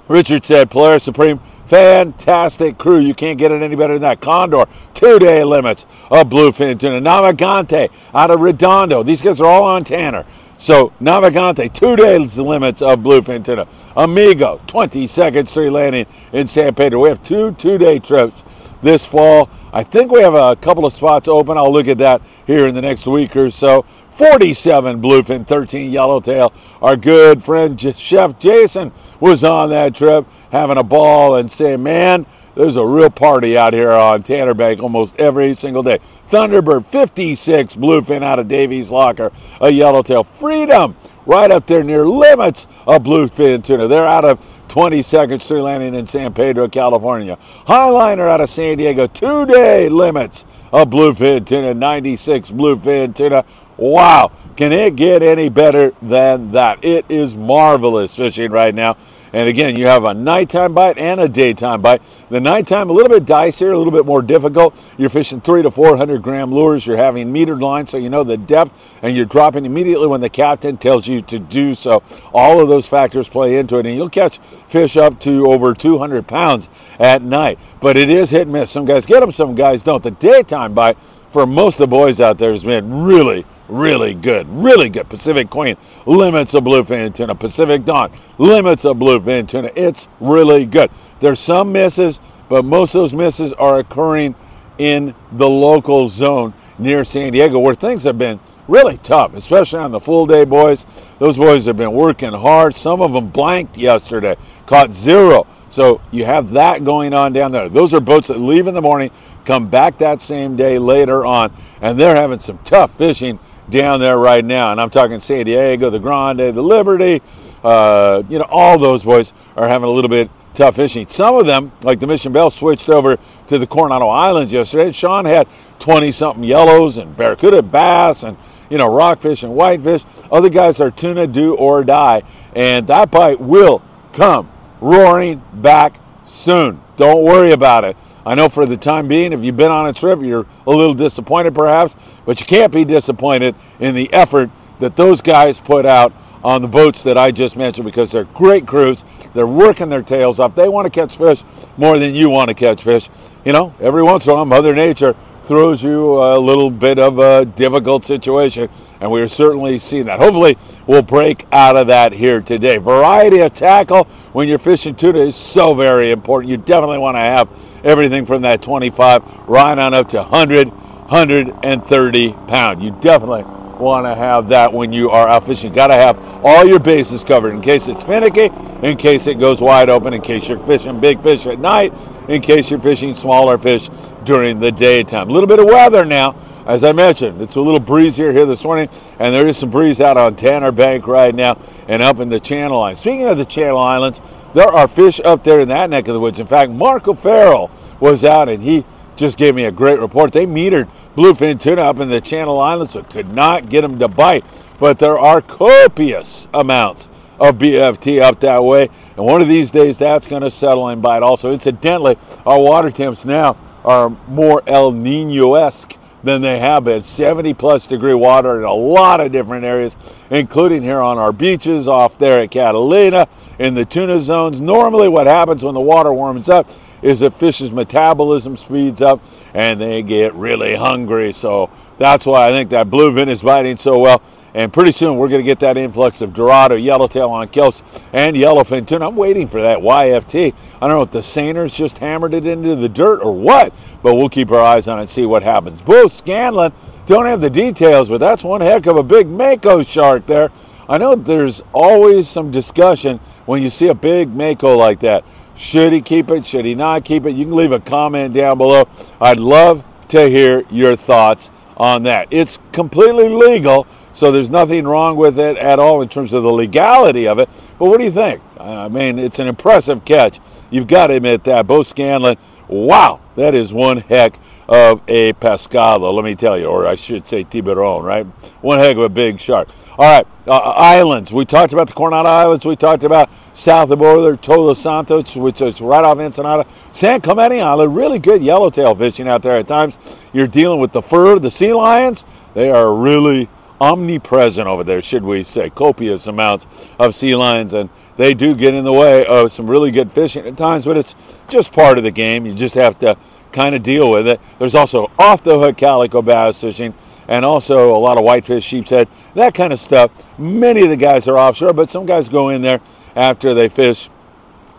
Richard 0.09 0.45
said 0.45 0.71
Polaris 0.71 1.05
Supreme 1.05 1.41
Fantastic 1.67 2.79
crew. 2.79 2.99
You 2.99 3.15
can't 3.15 3.39
get 3.39 3.51
it 3.51 3.61
any 3.61 3.75
better 3.75 3.95
than 3.95 4.03
that. 4.03 4.21
Condor, 4.21 4.67
two 4.95 5.19
day 5.19 5.43
limits 5.43 5.85
of 6.11 6.29
bluefin 6.29 6.79
tuna. 6.79 7.01
Navigante 7.01 7.91
out 8.15 8.31
of 8.31 8.41
Redondo. 8.41 9.03
These 9.03 9.23
guys 9.23 9.41
are 9.41 9.47
all 9.47 9.65
on 9.65 9.83
Tanner. 9.83 10.25
So 10.59 10.93
Navigante, 11.01 11.73
two 11.73 11.97
days 11.97 12.39
limits 12.39 12.83
of 12.83 13.01
bluefin 13.01 13.45
tuna. 13.45 13.67
Amigo, 13.97 14.61
22nd 14.69 15.49
Street 15.49 15.71
Landing 15.71 16.07
in 16.33 16.47
San 16.47 16.75
Pedro. 16.75 17.01
We 17.01 17.09
have 17.09 17.23
two 17.23 17.53
two-day 17.53 17.99
trips 17.99 18.45
this 18.81 19.05
fall. 19.05 19.51
I 19.73 19.83
think 19.83 20.13
we 20.13 20.21
have 20.21 20.35
a 20.35 20.55
couple 20.57 20.87
of 20.87 20.93
spots 20.93 21.29
open. 21.29 21.59
I'll 21.59 21.73
look 21.73 21.89
at 21.89 21.99
that 21.99 22.23
here 22.47 22.69
in 22.69 22.75
the 22.75 22.81
next 22.81 23.07
week 23.07 23.37
or 23.37 23.51
so. 23.51 23.85
47 24.17 25.03
bluefin, 25.03 25.47
13 25.47 25.91
yellowtail. 25.91 26.51
Our 26.81 26.97
good 26.97 27.45
friend 27.45 27.79
Chef 27.79 28.39
Jason 28.39 28.91
was 29.21 29.45
on 29.45 29.69
that 29.71 29.95
trip 29.95 30.27
having 30.51 30.79
a 30.79 30.83
ball 30.83 31.37
and 31.37 31.53
saying, 31.53 31.83
man, 31.83 32.25
there's 32.55 32.77
a 32.77 32.87
real 32.87 33.11
party 33.11 33.59
out 33.59 33.75
here 33.75 33.93
on 33.93 34.23
Tanner 34.23 34.55
Bank 34.55 34.83
almost 34.83 35.21
every 35.21 35.53
single 35.53 35.83
day. 35.83 35.99
Thunderbird 36.31 36.87
56 36.87 37.77
bluefin 37.77 38.23
out 38.23 38.39
of 38.39 38.49
Davey's 38.49 38.91
Locker, 38.91 39.31
a 39.61 39.69
yellowtail. 39.69 40.25
Freedom 40.25 40.97
right 41.27 41.51
up 41.51 41.67
there 41.67 41.85
near 41.85 42.09
limits 42.09 42.67
of 42.87 43.03
bluefin 43.03 43.63
tuna. 43.63 43.87
They're 43.87 44.07
out 44.07 44.25
of 44.25 44.39
22nd 44.69 45.41
Street 45.43 45.61
Landing 45.61 45.95
in 45.95 46.07
San 46.07 46.33
Pedro, 46.33 46.69
California. 46.69 47.37
Highliner 47.67 48.29
out 48.29 48.41
of 48.41 48.49
San 48.49 48.79
Diego, 48.79 49.07
two 49.07 49.45
day 49.47 49.89
limits 49.89 50.47
of 50.73 50.89
bluefin 50.89 51.47
tuna, 51.47 51.75
96 51.75 52.51
bluefin 52.53 53.15
tuna. 53.15 53.45
Wow, 53.79 54.33
can 54.57 54.73
it 54.73 54.97
get 54.97 55.23
any 55.23 55.51
better 55.51 55.91
than 56.01 56.53
that? 56.53 56.83
It 56.83 57.05
is 57.11 57.37
marvelous 57.37 58.17
fishing 58.17 58.51
right 58.51 58.75
now. 58.75 58.97
And 59.35 59.51
again, 59.51 59.77
you 59.77 59.87
have 59.87 60.05
a 60.05 60.15
nighttime 60.15 60.73
bite 60.73 60.97
and 60.97 61.21
a 61.21 61.29
daytime 61.29 61.83
bite. 61.83 62.01
The 62.31 62.41
nighttime, 62.41 62.89
a 62.89 62.93
little 62.95 63.11
bit 63.11 63.27
dicier, 63.27 63.75
a 63.75 63.77
little 63.77 63.93
bit 63.93 64.07
more 64.07 64.23
difficult. 64.23 64.75
You're 64.97 65.11
fishing 65.11 65.43
three 65.43 65.63
to 65.63 65.71
400 65.71 66.23
gram 66.23 66.51
lures. 66.55 66.87
You're 66.87 66.97
having 66.97 67.35
metered 67.35 67.61
lines 67.61 67.91
so 67.91 67.99
you 67.99 68.09
know 68.09 68.25
the 68.25 68.39
depth, 68.39 68.99
and 69.03 69.15
you're 69.15 69.27
dropping 69.27 69.67
immediately 69.67 70.07
when 70.07 70.23
the 70.23 70.31
captain 70.31 70.79
tells 70.79 71.07
you 71.07 71.21
to 71.23 71.39
do 71.39 71.75
so. 71.75 72.03
All 72.33 72.61
of 72.61 72.69
those 72.69 72.87
factors 72.87 73.29
play 73.29 73.59
into 73.59 73.77
it, 73.77 73.85
and 73.85 73.95
you'll 73.95 74.09
catch 74.09 74.39
fish 74.39 74.97
up 74.97 75.21
to 75.21 75.51
over 75.51 75.75
200 75.75 76.27
pounds 76.27 76.71
at 76.99 77.21
night. 77.21 77.59
But 77.83 77.99
it 77.99 78.09
is 78.09 78.31
hit 78.31 78.43
and 78.43 78.53
miss. 78.53 78.71
Some 78.71 78.87
guys 78.87 79.05
get 79.05 79.21
them, 79.21 79.33
some 79.33 79.55
guys 79.55 79.83
don't. 79.83 80.03
The 80.03 80.13
daytime 80.13 80.73
bite 80.73 80.99
for 80.99 81.47
most 81.47 81.75
of 81.75 81.91
the 81.91 81.95
boys 81.95 82.23
out 82.23 82.39
there 82.39 82.53
has 82.53 82.65
been 82.65 83.03
really 83.03 83.45
really 83.69 84.15
good, 84.15 84.47
really 84.49 84.89
good. 84.89 85.09
Pacific 85.09 85.51
Queen, 85.51 85.77
limits 86.07 86.55
of 86.55 86.65
bluefin 86.65 87.15
tuna. 87.15 87.35
Pacific 87.35 87.85
Dawn, 87.85 88.11
limits 88.39 88.85
of 88.85 88.97
bluefin 88.97 89.49
tuna. 89.49 89.71
It's 89.75 90.09
really 90.21 90.67
good. 90.67 90.91
There's 91.21 91.41
some 91.41 91.73
misses, 91.73 92.21
but 92.49 92.65
most 92.65 92.95
of 92.95 93.01
those 93.01 93.15
misses 93.15 93.53
are 93.55 93.79
occurring 93.79 94.35
in 94.79 95.15
the 95.33 95.49
local 95.49 96.07
zone 96.09 96.53
near 96.79 97.05
San 97.05 97.33
Diego, 97.33 97.59
where 97.59 97.75
things 97.75 98.05
have 98.05 98.19
been 98.19 98.39
really 98.69 98.99
tough, 98.99 99.35
especially 99.35 99.79
on 99.79 99.91
the 99.91 100.01
full 100.01 100.27
day 100.27 100.45
boys. 100.45 100.87
Those 101.19 101.37
boys 101.37 101.65
have 101.67 101.77
been 101.77 101.93
working 101.93 102.33
hard. 102.33 102.75
Some 102.75 103.01
of 103.01 103.13
them 103.13 103.29
blanked 103.29 103.79
yesterday, 103.79 104.37
caught 104.67 104.93
zero. 104.93 105.47
So 105.69 106.01
you 106.11 106.25
have 106.25 106.51
that 106.51 106.85
going 106.85 107.13
on 107.13 107.33
down 107.33 107.53
there. 107.53 107.69
Those 107.69 107.95
are 107.95 108.01
boats 108.01 108.29
that 108.29 108.39
leave 108.39 108.67
in 108.67 108.75
the 108.75 108.83
morning, 108.83 109.11
come 109.45 109.69
back 109.69 109.99
that 109.99 110.21
same 110.21 110.57
day 110.57 110.79
later 110.79 111.27
on, 111.27 111.53
and 111.81 111.99
they're 111.99 112.15
having 112.15 112.39
some 112.39 112.59
tough 112.59 112.97
fishing 112.97 113.39
down 113.71 114.01
there 114.01 114.19
right 114.19 114.45
now. 114.45 114.73
And 114.73 114.81
I'm 114.81 114.91
talking 114.91 115.21
San 115.21 115.45
Diego, 115.45 115.91
the 115.91 115.99
Grande, 115.99 116.55
the 116.55 116.63
Liberty, 116.63 117.23
uh, 117.65 118.23
you 118.29 118.39
know, 118.39 118.47
all 118.49 118.79
those 118.79 119.05
boys 119.05 119.33
are 119.57 119.69
having 119.69 119.89
a 119.89 119.93
little 119.93 120.11
bit 120.11 120.31
tough 120.55 120.77
fishing. 120.77 121.07
Some 121.07 121.35
of 121.35 121.47
them, 121.47 121.73
like 121.83 122.01
the 122.01 122.07
Mission 122.07 122.33
Belle, 122.33 122.51
switched 122.51 122.89
over 122.89 123.19
to 123.47 123.59
the 123.59 123.67
Coronado 123.67 124.09
Islands 124.09 124.53
yesterday. 124.53 124.91
Sean 124.91 125.25
had 125.25 125.49
20 125.81 126.13
something 126.13 126.45
yellows 126.45 126.99
and 126.99 127.17
barracuda, 127.17 127.63
bass, 127.63 128.23
and 128.23 128.37
you 128.71 128.79
know, 128.79 128.93
rockfish 128.93 129.43
and 129.43 129.55
whitefish. 129.55 130.05
Other 130.31 130.49
guys 130.49 130.81
are 130.81 130.91
tuna, 130.91 131.27
do 131.27 131.55
or 131.55 131.85
die. 131.85 132.23
And 132.55 132.87
that 132.89 133.11
bite 133.11 133.41
will 133.41 133.83
come 134.13 134.51
roaring 134.81 135.43
back 135.53 136.01
soon. 136.25 136.81
Don't 136.97 137.23
worry 137.23 137.53
about 137.53 137.85
it. 137.85 137.97
I 138.27 138.35
know 138.35 138.49
for 138.49 138.67
the 138.67 138.77
time 138.77 139.07
being, 139.07 139.33
if 139.33 139.45
you've 139.45 139.57
been 139.57 139.71
on 139.71 139.87
a 139.87 139.93
trip, 139.93 140.21
you're 140.21 140.47
a 140.67 140.71
little 140.71 140.95
disappointed 140.95 141.55
perhaps, 141.55 141.97
but 142.27 142.41
you 142.41 142.47
can't 142.47 142.73
be 142.73 142.85
disappointed 142.85 143.55
in 143.79 143.95
the 143.95 144.13
effort 144.13 144.51
that 144.81 144.97
those 144.97 145.21
guys 145.21 145.61
put 145.61 145.87
out 145.87 146.13
on 146.43 146.61
the 146.61 146.67
boats 146.67 147.05
that 147.05 147.17
I 147.17 147.31
just 147.31 147.57
mentioned 147.57 147.85
because 147.85 148.11
they're 148.11 148.25
great 148.25 148.67
crews. 148.67 149.05
They're 149.33 149.47
working 149.47 149.89
their 149.89 150.03
tails 150.03 150.41
off. 150.41 150.57
They 150.57 150.69
want 150.69 150.87
to 150.87 150.91
catch 150.91 151.17
fish 151.17 151.45
more 151.77 152.01
than 152.01 152.17
you 152.17 152.29
want 152.29 152.49
to 152.49 152.55
catch 152.55 152.83
fish. 152.83 153.09
You 153.45 153.53
know, 153.53 153.73
every 153.81 154.03
once 154.03 154.27
in 154.27 154.33
a 154.33 154.35
while, 154.35 154.45
Mother 154.45 154.75
Nature 154.75 155.15
throws 155.47 155.83
you 155.83 156.21
a 156.21 156.39
little 156.39 156.71
bit 156.71 156.99
of 156.99 157.19
a 157.19 157.45
difficult 157.45 158.03
situation, 158.03 158.69
and 159.01 159.11
we're 159.11 159.29
certainly 159.29 159.79
seeing 159.79 160.07
that. 160.07 160.19
Hopefully, 160.19 160.59
we'll 160.87 161.03
break 161.03 161.47
out 161.53 161.77
of 161.77 161.87
that 161.87 162.13
here 162.13 162.41
today. 162.41 162.79
Variety 162.79 163.39
of 163.39 163.55
tackle 163.55 164.05
when 164.33 164.49
you're 164.49 164.59
fishing 164.59 164.95
tuna 164.97 165.21
is 165.21 165.37
so 165.37 165.73
very 165.75 166.11
important. 166.11 166.51
You 166.51 166.57
definitely 166.57 166.99
want 166.99 167.15
to 167.15 167.21
have 167.21 167.49
everything 167.85 168.27
from 168.27 168.43
that 168.43 168.61
25 168.61 169.49
right 169.49 169.79
on 169.79 169.95
up 169.95 170.09
to 170.09 170.19
100, 170.19 170.69
130 170.69 172.33
pound. 172.49 172.83
You 172.83 172.91
definitely 173.01 173.45
want 173.79 174.07
to 174.07 174.15
have 174.15 174.49
that 174.49 174.73
when 174.73 174.93
you 174.93 175.11
are 175.11 175.29
out 175.29 175.47
fishing. 175.47 175.73
Got 175.73 175.89
to 175.89 175.95
have 175.95 176.17
all 176.43 176.67
your 176.67 176.79
bases 176.79 177.25
covered 177.25 177.55
in 177.55 177.61
case 177.61 177.89
it's 177.89 178.05
finicky, 178.05 178.51
in 178.87 178.97
case 178.97 179.27
it 179.27 179.39
goes 179.39 179.61
wide 179.61 179.89
open, 179.89 180.15
in 180.15 180.21
case 180.21 180.49
you're 180.49 180.59
fishing 180.59 181.01
big 181.01 181.23
fish 181.23 181.47
at 181.47 181.59
night, 181.59 181.97
in 182.29 182.41
case 182.41 182.71
you're 182.71 182.81
fishing 182.81 183.15
smaller 183.15 183.59
fish 183.59 183.89
during 184.25 184.59
the 184.61 184.73
daytime. 184.73 185.29
A 185.29 185.33
little 185.33 185.49
bit 185.49 185.59
of 185.59 185.67
weather 185.67 186.05
now. 186.05 186.35
As 186.67 186.83
I 186.83 186.91
mentioned, 186.91 187.41
it's 187.41 187.55
a 187.55 187.61
little 187.61 187.79
breezier 187.79 188.33
here 188.33 188.45
this 188.45 188.65
morning, 188.65 188.89
and 189.21 189.33
there 189.33 189.47
is 189.47 189.57
some 189.57 189.71
breeze 189.71 190.01
out 190.01 190.17
on 190.17 190.35
Tanner 190.35 190.73
Bank 190.73 191.07
right 191.07 191.33
now 191.33 191.57
and 191.87 192.03
up 192.03 192.19
in 192.19 192.29
the 192.29 192.41
Channel 192.41 192.83
Islands. 192.83 193.01
Speaking 193.01 193.29
of 193.29 193.37
the 193.37 193.45
Channel 193.45 193.79
Islands, 193.79 194.21
there 194.53 194.67
are 194.67 194.89
fish 194.89 195.21
up 195.25 195.45
there 195.45 195.61
in 195.61 195.69
that 195.69 195.91
neck 195.91 196.09
of 196.09 196.15
the 196.15 196.19
woods. 196.19 196.41
In 196.41 196.47
fact, 196.49 196.73
Marco 196.73 197.15
Farrell 197.15 197.71
was 198.01 198.25
out 198.25 198.49
and 198.49 198.61
he 198.65 198.85
just 199.15 199.39
gave 199.39 199.55
me 199.55 199.65
a 199.65 199.71
great 199.71 200.01
report. 200.01 200.33
They 200.33 200.45
metered 200.45 200.89
bluefin 201.17 201.59
tuna 201.59 201.83
up 201.83 201.99
in 201.99 202.09
the 202.09 202.21
Channel 202.21 202.61
Islands, 202.61 202.93
but 202.93 203.11
could 203.11 203.33
not 203.33 203.69
get 203.69 203.81
them 203.81 203.99
to 203.99 204.07
bite. 204.07 204.45
But 204.79 204.99
there 204.99 205.19
are 205.19 205.41
copious 205.41 206.47
amounts 206.53 207.09
of 207.41 207.57
BFT 207.59 208.21
up 208.21 208.41
that 208.41 208.63
way, 208.63 208.89
and 209.17 209.25
one 209.25 209.43
of 209.43 209.49
these 209.49 209.71
days 209.71 209.99
that's 209.99 210.27
going 210.27 210.43
to 210.43 210.51
settle 210.51 210.89
and 210.89 211.03
bite. 211.03 211.23
Also, 211.23 211.53
incidentally, 211.53 212.17
our 212.45 212.61
water 212.61 212.91
temps 212.91 213.25
now 213.25 213.57
are 213.85 214.11
more 214.29 214.63
El 214.67 214.93
Nino 214.93 215.55
esque 215.55 215.97
than 216.23 216.43
they 216.43 216.59
have 216.59 216.85
been. 216.85 217.03
70 217.03 217.55
plus 217.55 217.87
degree 217.87 218.15
water 218.15 218.59
in 218.59 218.65
a 218.65 218.73
lot 218.73 219.21
of 219.21 219.33
different 219.33 219.65
areas, 219.65 219.97
including 220.31 220.83
here 220.83 221.01
on 221.01 221.19
our 221.19 221.33
beaches, 221.33 221.89
off 221.89 222.19
there 222.19 222.41
at 222.41 222.51
Catalina, 222.51 223.29
in 223.59 223.75
the 223.75 223.85
tuna 223.85 224.21
zones. 224.21 224.61
Normally, 224.61 225.09
what 225.09 225.27
happens 225.27 225.65
when 225.65 225.75
the 225.75 225.81
water 225.81 226.13
warms 226.13 226.49
up 226.49 226.69
is 227.03 227.21
that 227.21 227.35
fish's 227.35 227.71
metabolism 227.71 228.57
speeds 228.57 229.03
up 229.03 229.23
and 229.55 229.81
they 229.81 230.03
get 230.03 230.35
really 230.35 230.75
hungry. 230.75 231.33
So 231.33 231.71
that's 231.99 232.27
why 232.27 232.47
I 232.47 232.51
think 232.51 232.71
that 232.71 232.89
bluefin 232.89 233.29
is 233.29 233.43
biting 233.43 233.77
so 233.77 233.99
well. 233.99 234.23
And 234.55 234.73
pretty 234.73 234.93
soon 234.93 235.19
we're 235.19 235.29
going 235.29 235.43
to 235.43 235.47
get 235.47 235.61
that 235.61 235.77
influx 235.77 236.23
of 236.23 236.33
Dorado, 236.33 236.77
Yellowtail 236.77 237.29
on 237.31 237.49
kelps, 237.49 237.83
and 238.15 238.35
Yellowfin 238.35 238.87
tuna. 238.87 239.09
I'm 239.09 239.17
waiting 239.17 239.49
for 239.49 239.61
that 239.61 239.81
YFT. 239.81 240.55
I 240.81 240.89
don't 240.89 240.97
know 240.97 241.03
if 241.03 241.11
the 241.11 241.19
seiners 241.19 241.77
just 241.77 241.99
hammered 241.99 242.33
it 242.33 242.47
into 242.47 242.75
the 242.75 242.89
dirt 242.89 243.21
or 243.23 243.33
what, 243.33 243.75
but 244.03 244.15
we'll 244.15 244.31
keep 244.31 244.51
our 244.51 244.63
eyes 244.63 244.89
on 244.89 244.99
it 244.99 245.03
and 245.03 245.11
see 245.11 245.27
what 245.27 245.43
happens. 245.43 245.83
Bo 245.83 246.07
Scanlon, 246.07 246.73
don't 247.05 247.27
have 247.27 247.43
the 247.43 247.51
details, 247.51 248.09
but 248.09 248.19
that's 248.19 248.45
one 248.45 248.63
heck 248.63 248.87
of 248.87 248.97
a 248.97 249.03
big 249.03 249.29
Mako 249.29 249.83
shark 249.83 250.25
there. 250.25 250.51
I 250.89 250.97
know 250.97 251.17
there's 251.17 251.63
always 251.75 252.29
some 252.29 252.51
discussion 252.51 253.19
when 253.45 253.63
you 253.63 253.69
see 253.69 253.89
a 253.89 253.95
big 253.95 254.35
Mako 254.35 254.77
like 254.77 255.01
that. 255.01 255.25
Should 255.57 255.93
he 255.93 256.03
keep 256.03 256.31
it? 256.31 256.45
Should 256.45 256.67
he 256.67 256.75
not 256.75 257.05
keep 257.05 257.25
it? 257.25 257.35
You 257.35 257.47
can 257.47 257.57
leave 257.57 257.73
a 257.73 257.81
comment 257.81 258.35
down 258.35 258.59
below. 258.59 258.87
I'd 259.21 259.41
love 259.41 259.85
to 260.09 260.29
hear 260.29 260.65
your 260.71 260.95
thoughts 260.95 261.51
on 261.77 262.03
that. 262.05 262.29
It's 262.31 262.59
completely 262.73 263.29
legal, 263.29 263.87
so 264.13 264.31
there's 264.31 264.51
nothing 264.51 264.87
wrong 264.87 265.17
with 265.17 265.39
it 265.39 265.57
at 265.57 265.79
all 265.79 266.03
in 266.03 266.09
terms 266.09 266.33
of 266.33 266.43
the 266.43 266.53
legality 266.53 267.27
of 267.27 267.39
it. 267.39 267.49
But 267.79 267.87
what 267.87 267.99
do 267.99 268.05
you 268.05 268.11
think? 268.11 268.43
I 268.61 268.89
mean, 268.89 269.19
it's 269.19 269.39
an 269.39 269.47
impressive 269.47 270.05
catch. 270.05 270.41
You've 270.71 270.89
got 270.89 271.09
to 271.09 271.15
admit 271.15 271.45
that. 271.45 271.67
Bo 271.67 271.83
Scanlon, 271.83 272.37
wow, 272.69 273.21
that 273.35 273.55
is 273.55 273.73
one 273.73 273.99
heck 273.99 274.39
of 274.69 275.01
a 275.07 275.33
pescado, 275.35 276.13
let 276.13 276.25
me 276.25 276.35
tell 276.35 276.59
you, 276.59 276.67
or 276.67 276.87
I 276.87 276.97
should 276.97 277.27
say 277.27 277.45
tiburon, 277.45 278.03
right? 278.03 278.27
One 278.63 278.79
heck 278.79 278.97
of 278.97 279.03
a 279.03 279.09
big 279.09 279.39
shark. 279.39 279.69
All 279.99 280.05
right, 280.05 280.27
uh, 280.47 280.57
islands. 280.57 281.33
We 281.33 281.45
talked 281.45 281.73
about 281.73 281.89
the 281.89 281.95
Coronado 281.95 282.29
Islands. 282.29 282.67
We 282.67 282.77
talked 282.77 283.05
about 283.05 283.31
south 283.53 283.91
of 283.91 284.01
border, 284.01 284.37
Todos 284.37 284.79
Santos, 284.81 285.37
which 285.37 285.61
is 285.61 285.81
right 285.81 286.05
off 286.05 286.19
Ensenada. 286.19 286.67
San 286.93 287.21
Clemente 287.21 287.61
Island, 287.61 287.95
really 287.95 288.19
good 288.19 288.43
yellowtail 288.43 288.95
fishing 288.95 289.29
out 289.29 289.43
there 289.43 289.57
at 289.57 289.69
times. 289.69 289.99
You're 290.33 290.49
dealing 290.49 290.81
with 290.81 290.93
the 290.93 291.03
fur, 291.03 291.39
the 291.39 291.51
sea 291.51 291.73
lions. 291.73 292.25
They 292.55 292.71
are 292.71 292.93
really 292.93 293.49
omnipresent 293.81 294.67
over 294.67 294.83
there, 294.85 295.03
should 295.03 295.23
we 295.23 295.43
say. 295.43 295.71
Copious 295.71 296.27
amounts 296.27 296.91
of 296.99 297.15
sea 297.15 297.37
lions, 297.37 297.73
and 297.73 297.91
they 298.17 298.35
do 298.35 298.55
get 298.55 298.75
in 298.75 298.85
the 298.85 298.93
way 298.93 299.25
of 299.27 299.53
some 299.53 299.71
really 299.71 299.91
good 299.91 300.11
fishing 300.11 300.47
at 300.47 300.57
times, 300.57 300.87
but 300.87 300.97
it's 300.97 301.41
just 301.49 301.73
part 301.73 301.99
of 301.99 302.05
the 302.05 302.11
game. 302.11 302.47
You 302.47 302.55
just 302.55 302.75
have 302.75 302.99
to 303.01 303.17
kind 303.57 303.75
of 303.75 303.83
deal 303.83 304.11
with 304.11 304.29
it. 304.29 304.39
There's 304.59 304.75
also 304.75 305.11
off 305.19 305.43
the 305.43 305.59
hook 305.59 305.79
calico 305.79 306.21
bass 306.21 306.61
fishing 306.61 306.93
and 307.27 307.43
also 307.45 307.97
a 307.97 307.99
lot 307.99 308.19
of 308.19 308.25
whitefish, 308.25 308.63
sheep's 308.63 308.91
head, 308.91 309.09
that 309.35 309.55
kind 309.55 309.73
of 309.73 309.81
stuff. 309.81 310.11
Many 310.39 310.83
of 310.83 310.91
the 310.91 310.97
guys 310.97 311.27
are 311.27 311.39
offshore, 311.39 311.73
but 311.73 311.89
some 311.89 312.05
guys 312.07 312.29
go 312.29 312.51
in 312.51 312.61
there 312.63 312.81
after 313.17 313.55
they 313.55 313.69
fish 313.69 314.11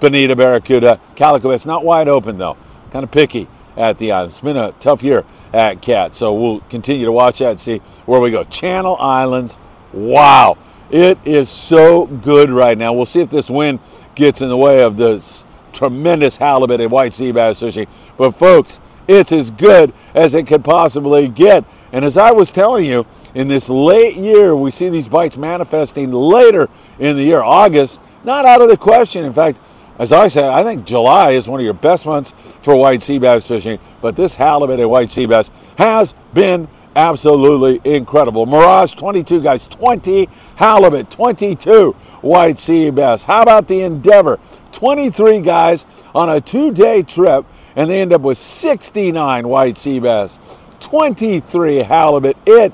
bonita, 0.00 0.36
barracuda, 0.36 1.00
calico 1.14 1.50
bass. 1.50 1.66
Not 1.66 1.84
wide 1.84 2.08
open 2.08 2.38
though, 2.38 2.56
kind 2.90 3.04
of 3.04 3.10
picky 3.10 3.48
at 3.76 3.98
the 3.98 4.12
island. 4.12 4.30
It's 4.30 4.40
been 4.40 4.56
a 4.56 4.72
tough 4.72 5.02
year 5.02 5.24
at 5.56 5.80
Cat, 5.80 6.14
so 6.14 6.34
we'll 6.34 6.60
continue 6.68 7.06
to 7.06 7.12
watch 7.12 7.38
that 7.38 7.52
and 7.52 7.60
see 7.60 7.78
where 8.04 8.20
we 8.20 8.30
go. 8.30 8.44
Channel 8.44 8.94
Islands, 9.00 9.56
wow, 9.94 10.58
it 10.90 11.18
is 11.24 11.48
so 11.48 12.06
good 12.06 12.50
right 12.50 12.76
now. 12.76 12.92
We'll 12.92 13.06
see 13.06 13.22
if 13.22 13.30
this 13.30 13.48
wind 13.48 13.80
gets 14.14 14.42
in 14.42 14.50
the 14.50 14.56
way 14.56 14.82
of 14.82 14.98
this 14.98 15.46
tremendous 15.72 16.36
halibut 16.36 16.82
and 16.82 16.90
white 16.90 17.14
sea 17.14 17.32
bass 17.32 17.60
fishing. 17.60 17.86
But 18.18 18.32
folks, 18.32 18.80
it's 19.08 19.32
as 19.32 19.50
good 19.50 19.94
as 20.14 20.34
it 20.34 20.46
could 20.46 20.62
possibly 20.62 21.26
get. 21.28 21.64
And 21.90 22.04
as 22.04 22.18
I 22.18 22.32
was 22.32 22.50
telling 22.50 22.84
you, 22.84 23.06
in 23.34 23.48
this 23.48 23.70
late 23.70 24.16
year, 24.16 24.54
we 24.54 24.70
see 24.70 24.90
these 24.90 25.08
bites 25.08 25.38
manifesting 25.38 26.10
later 26.10 26.68
in 26.98 27.16
the 27.16 27.22
year. 27.22 27.42
August, 27.42 28.02
not 28.24 28.44
out 28.44 28.60
of 28.60 28.68
the 28.68 28.76
question. 28.76 29.24
In 29.24 29.32
fact, 29.32 29.60
as 29.98 30.12
I 30.12 30.28
said, 30.28 30.50
I 30.50 30.62
think 30.62 30.84
July 30.84 31.30
is 31.30 31.48
one 31.48 31.60
of 31.60 31.64
your 31.64 31.74
best 31.74 32.06
months 32.06 32.32
for 32.32 32.76
white 32.76 33.02
sea 33.02 33.18
bass 33.18 33.46
fishing, 33.46 33.78
but 34.00 34.16
this 34.16 34.34
halibut 34.34 34.80
and 34.80 34.90
white 34.90 35.10
sea 35.10 35.26
bass 35.26 35.50
has 35.78 36.14
been 36.34 36.68
absolutely 36.96 37.80
incredible. 37.84 38.46
Mirage 38.46 38.94
22 38.94 39.42
guys, 39.42 39.66
20 39.66 40.28
halibut, 40.56 41.10
22 41.10 41.92
white 42.22 42.58
sea 42.58 42.90
bass. 42.90 43.22
How 43.22 43.42
about 43.42 43.68
the 43.68 43.82
Endeavor? 43.82 44.38
23 44.72 45.40
guys 45.40 45.86
on 46.14 46.28
a 46.30 46.40
two 46.40 46.72
day 46.72 47.02
trip, 47.02 47.46
and 47.76 47.88
they 47.88 48.00
end 48.00 48.12
up 48.12 48.22
with 48.22 48.38
69 48.38 49.48
white 49.48 49.78
sea 49.78 50.00
bass, 50.00 50.40
23 50.80 51.76
halibut. 51.76 52.36
It 52.46 52.72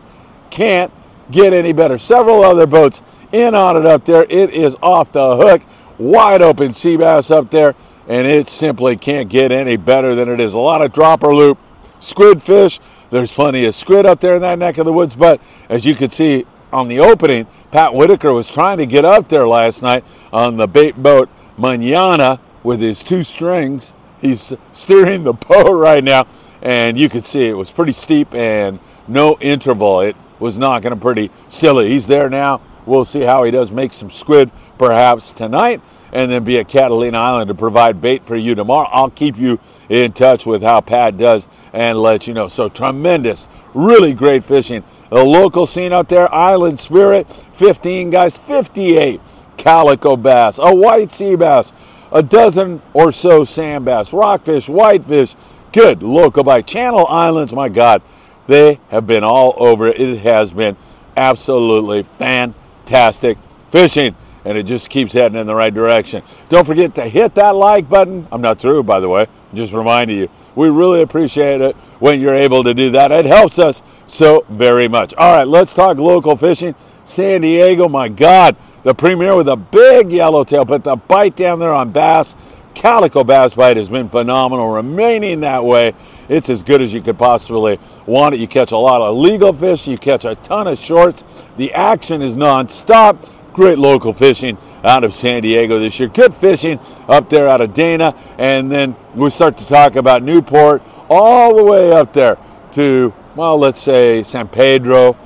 can't 0.50 0.92
get 1.30 1.52
any 1.52 1.72
better. 1.72 1.98
Several 1.98 2.44
other 2.44 2.66
boats 2.66 3.02
in 3.32 3.54
on 3.54 3.76
it 3.76 3.86
up 3.86 4.04
there. 4.04 4.24
It 4.28 4.50
is 4.50 4.76
off 4.82 5.12
the 5.12 5.36
hook, 5.36 5.62
wide 5.98 6.42
open 6.42 6.72
sea 6.72 6.96
bass 6.96 7.30
up 7.30 7.50
there, 7.50 7.74
and 8.08 8.26
it 8.26 8.48
simply 8.48 8.96
can't 8.96 9.28
get 9.28 9.52
any 9.52 9.76
better 9.76 10.14
than 10.14 10.28
it 10.28 10.40
is. 10.40 10.54
A 10.54 10.58
lot 10.58 10.82
of 10.82 10.92
dropper 10.92 11.34
loop, 11.34 11.58
squid 11.98 12.42
fish. 12.42 12.80
There's 13.10 13.32
plenty 13.32 13.64
of 13.64 13.74
squid 13.74 14.06
up 14.06 14.20
there 14.20 14.34
in 14.34 14.42
that 14.42 14.58
neck 14.58 14.78
of 14.78 14.86
the 14.86 14.92
woods, 14.92 15.14
but 15.14 15.40
as 15.68 15.84
you 15.84 15.94
can 15.94 16.10
see 16.10 16.46
on 16.72 16.88
the 16.88 17.00
opening, 17.00 17.46
Pat 17.70 17.94
Whitaker 17.94 18.32
was 18.32 18.50
trying 18.50 18.78
to 18.78 18.86
get 18.86 19.04
up 19.04 19.28
there 19.28 19.46
last 19.46 19.82
night 19.82 20.04
on 20.32 20.56
the 20.56 20.66
bait 20.66 21.00
boat 21.00 21.28
Manana 21.56 22.40
with 22.62 22.80
his 22.80 23.02
two 23.02 23.22
strings. 23.22 23.94
He's 24.20 24.52
steering 24.72 25.24
the 25.24 25.32
boat 25.48 25.72
right 25.72 26.02
now, 26.02 26.26
and 26.62 26.98
you 26.98 27.08
could 27.08 27.24
see 27.24 27.48
it 27.48 27.56
was 27.56 27.70
pretty 27.70 27.92
steep 27.92 28.34
and 28.34 28.78
no 29.08 29.36
interval. 29.40 30.00
It 30.00 30.16
was 30.38 30.58
knocking 30.58 30.92
him 30.92 31.00
pretty 31.00 31.30
silly. 31.48 31.88
He's 31.88 32.06
there 32.06 32.30
now. 32.30 32.60
We'll 32.84 33.04
see 33.04 33.20
how 33.20 33.44
he 33.44 33.50
does. 33.50 33.70
Make 33.70 33.92
some 33.92 34.10
squid 34.10 34.50
perhaps 34.78 35.32
tonight, 35.32 35.80
and 36.12 36.30
then 36.30 36.44
be 36.44 36.58
at 36.58 36.68
Catalina 36.68 37.18
Island 37.18 37.48
to 37.48 37.54
provide 37.54 38.00
bait 38.00 38.24
for 38.24 38.36
you 38.36 38.54
tomorrow. 38.54 38.88
I'll 38.90 39.10
keep 39.10 39.38
you 39.38 39.60
in 39.88 40.12
touch 40.12 40.44
with 40.46 40.62
how 40.62 40.80
Pat 40.80 41.16
does 41.16 41.48
and 41.72 41.98
let 41.98 42.26
you 42.26 42.34
know. 42.34 42.48
So 42.48 42.68
tremendous, 42.68 43.46
really 43.74 44.12
great 44.12 44.42
fishing. 44.42 44.82
The 45.10 45.22
local 45.22 45.66
scene 45.66 45.92
out 45.92 46.08
there, 46.08 46.32
Island 46.34 46.80
Spirit, 46.80 47.32
15 47.32 48.10
guys, 48.10 48.36
58 48.36 49.20
calico 49.56 50.16
bass, 50.16 50.58
a 50.58 50.74
white 50.74 51.12
sea 51.12 51.36
bass, 51.36 51.72
a 52.10 52.22
dozen 52.22 52.82
or 52.92 53.12
so 53.12 53.44
sand 53.44 53.84
bass, 53.84 54.12
rockfish, 54.12 54.68
whitefish, 54.68 55.36
good 55.70 56.02
local 56.02 56.42
bite. 56.42 56.66
Channel 56.66 57.06
Islands, 57.06 57.52
my 57.52 57.68
God, 57.68 58.02
they 58.46 58.80
have 58.88 59.06
been 59.06 59.22
all 59.22 59.54
over 59.56 59.86
it. 59.86 60.00
It 60.00 60.18
has 60.18 60.52
been 60.52 60.76
absolutely 61.16 62.02
fantastic 62.02 62.61
fishing 62.86 64.16
and 64.44 64.58
it 64.58 64.64
just 64.64 64.88
keeps 64.88 65.12
heading 65.12 65.38
in 65.38 65.46
the 65.46 65.54
right 65.54 65.72
direction. 65.72 66.22
Don't 66.48 66.66
forget 66.66 66.94
to 66.96 67.08
hit 67.08 67.34
that 67.36 67.54
like 67.54 67.88
button. 67.88 68.26
I'm 68.32 68.40
not 68.40 68.58
through, 68.58 68.82
by 68.82 69.00
the 69.00 69.08
way. 69.08 69.26
Just 69.54 69.72
reminding 69.72 70.18
you. 70.18 70.28
We 70.54 70.70
really 70.70 71.02
appreciate 71.02 71.60
it 71.60 71.76
when 72.00 72.20
you're 72.20 72.34
able 72.34 72.64
to 72.64 72.74
do 72.74 72.90
that. 72.92 73.12
It 73.12 73.24
helps 73.24 73.58
us 73.58 73.82
so 74.06 74.44
very 74.48 74.88
much. 74.88 75.14
All 75.14 75.36
right, 75.36 75.46
let's 75.46 75.74
talk 75.74 75.98
local 75.98 76.36
fishing. 76.36 76.74
San 77.04 77.42
Diego, 77.42 77.88
my 77.88 78.08
God, 78.08 78.56
the 78.82 78.94
premier 78.94 79.36
with 79.36 79.48
a 79.48 79.56
big 79.56 80.12
yellowtail, 80.12 80.64
but 80.64 80.84
the 80.84 80.96
bite 80.96 81.36
down 81.36 81.58
there 81.58 81.72
on 81.72 81.92
bass, 81.92 82.34
calico 82.74 83.24
bass 83.24 83.54
bite 83.54 83.76
has 83.76 83.88
been 83.88 84.08
phenomenal, 84.08 84.68
remaining 84.68 85.40
that 85.40 85.64
way. 85.64 85.94
It's 86.28 86.50
as 86.50 86.62
good 86.62 86.80
as 86.80 86.94
you 86.94 87.00
could 87.00 87.18
possibly 87.18 87.78
want 88.06 88.34
it. 88.34 88.40
You 88.40 88.48
catch 88.48 88.72
a 88.72 88.76
lot 88.76 89.02
of 89.02 89.16
legal 89.16 89.52
fish, 89.52 89.86
you 89.86 89.98
catch 89.98 90.24
a 90.24 90.34
ton 90.36 90.66
of 90.66 90.78
shorts. 90.78 91.24
The 91.56 91.72
action 91.72 92.22
is 92.22 92.36
nonstop. 92.36 93.30
Great 93.52 93.78
local 93.78 94.14
fishing 94.14 94.56
out 94.82 95.04
of 95.04 95.12
San 95.12 95.42
Diego 95.42 95.78
this 95.78 96.00
year. 96.00 96.08
Good 96.08 96.34
fishing 96.34 96.80
up 97.06 97.28
there 97.28 97.48
out 97.48 97.60
of 97.60 97.74
Dana. 97.74 98.14
And 98.38 98.72
then 98.72 98.96
we 99.14 99.28
start 99.28 99.58
to 99.58 99.66
talk 99.66 99.96
about 99.96 100.22
Newport 100.22 100.82
all 101.10 101.56
the 101.56 101.62
way 101.62 101.92
up 101.92 102.14
there 102.14 102.38
to, 102.72 103.12
well, 103.36 103.58
let's 103.58 103.80
say 103.80 104.22
San 104.22 104.48
Pedro. 104.48 105.16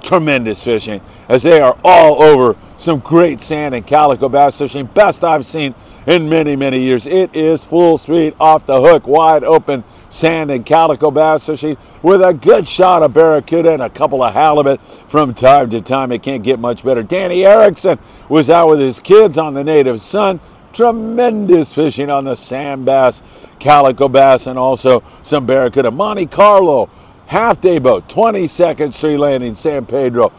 Tremendous 0.00 0.62
fishing 0.62 1.00
as 1.28 1.42
they 1.42 1.60
are 1.60 1.76
all 1.84 2.22
over 2.22 2.56
some 2.82 2.98
great 2.98 3.40
sand 3.40 3.74
and 3.74 3.86
calico 3.86 4.28
bass 4.28 4.58
fishing. 4.58 4.86
Best 4.86 5.22
I've 5.22 5.46
seen 5.46 5.74
in 6.06 6.28
many, 6.28 6.56
many 6.56 6.80
years. 6.80 7.06
It 7.06 7.34
is 7.34 7.64
full 7.64 7.96
speed, 7.96 8.34
off 8.40 8.66
the 8.66 8.80
hook, 8.80 9.06
wide 9.06 9.44
open 9.44 9.84
sand 10.08 10.50
and 10.50 10.66
calico 10.66 11.10
bass 11.10 11.46
fishing 11.46 11.76
with 12.02 12.20
a 12.22 12.34
good 12.34 12.66
shot 12.66 13.02
of 13.02 13.14
barracuda 13.14 13.72
and 13.72 13.82
a 13.82 13.90
couple 13.90 14.22
of 14.22 14.34
halibut 14.34 14.80
from 14.82 15.32
time 15.32 15.70
to 15.70 15.80
time. 15.80 16.10
It 16.10 16.22
can't 16.22 16.42
get 16.42 16.58
much 16.58 16.84
better. 16.84 17.02
Danny 17.02 17.44
Erickson 17.44 17.98
was 18.28 18.50
out 18.50 18.68
with 18.68 18.80
his 18.80 18.98
kids 18.98 19.38
on 19.38 19.54
the 19.54 19.62
native 19.62 20.00
sun. 20.02 20.40
Tremendous 20.72 21.74
fishing 21.74 22.10
on 22.10 22.24
the 22.24 22.34
sand 22.34 22.86
bass, 22.86 23.46
calico 23.60 24.08
bass, 24.08 24.46
and 24.46 24.58
also 24.58 25.04
some 25.22 25.46
barracuda. 25.46 25.90
Monte 25.90 26.26
Carlo, 26.26 26.88
half 27.26 27.60
day 27.60 27.78
boat, 27.78 28.08
22nd 28.08 28.92
Street 28.92 29.18
Landing, 29.18 29.54
San 29.54 29.86
Pedro. 29.86 30.32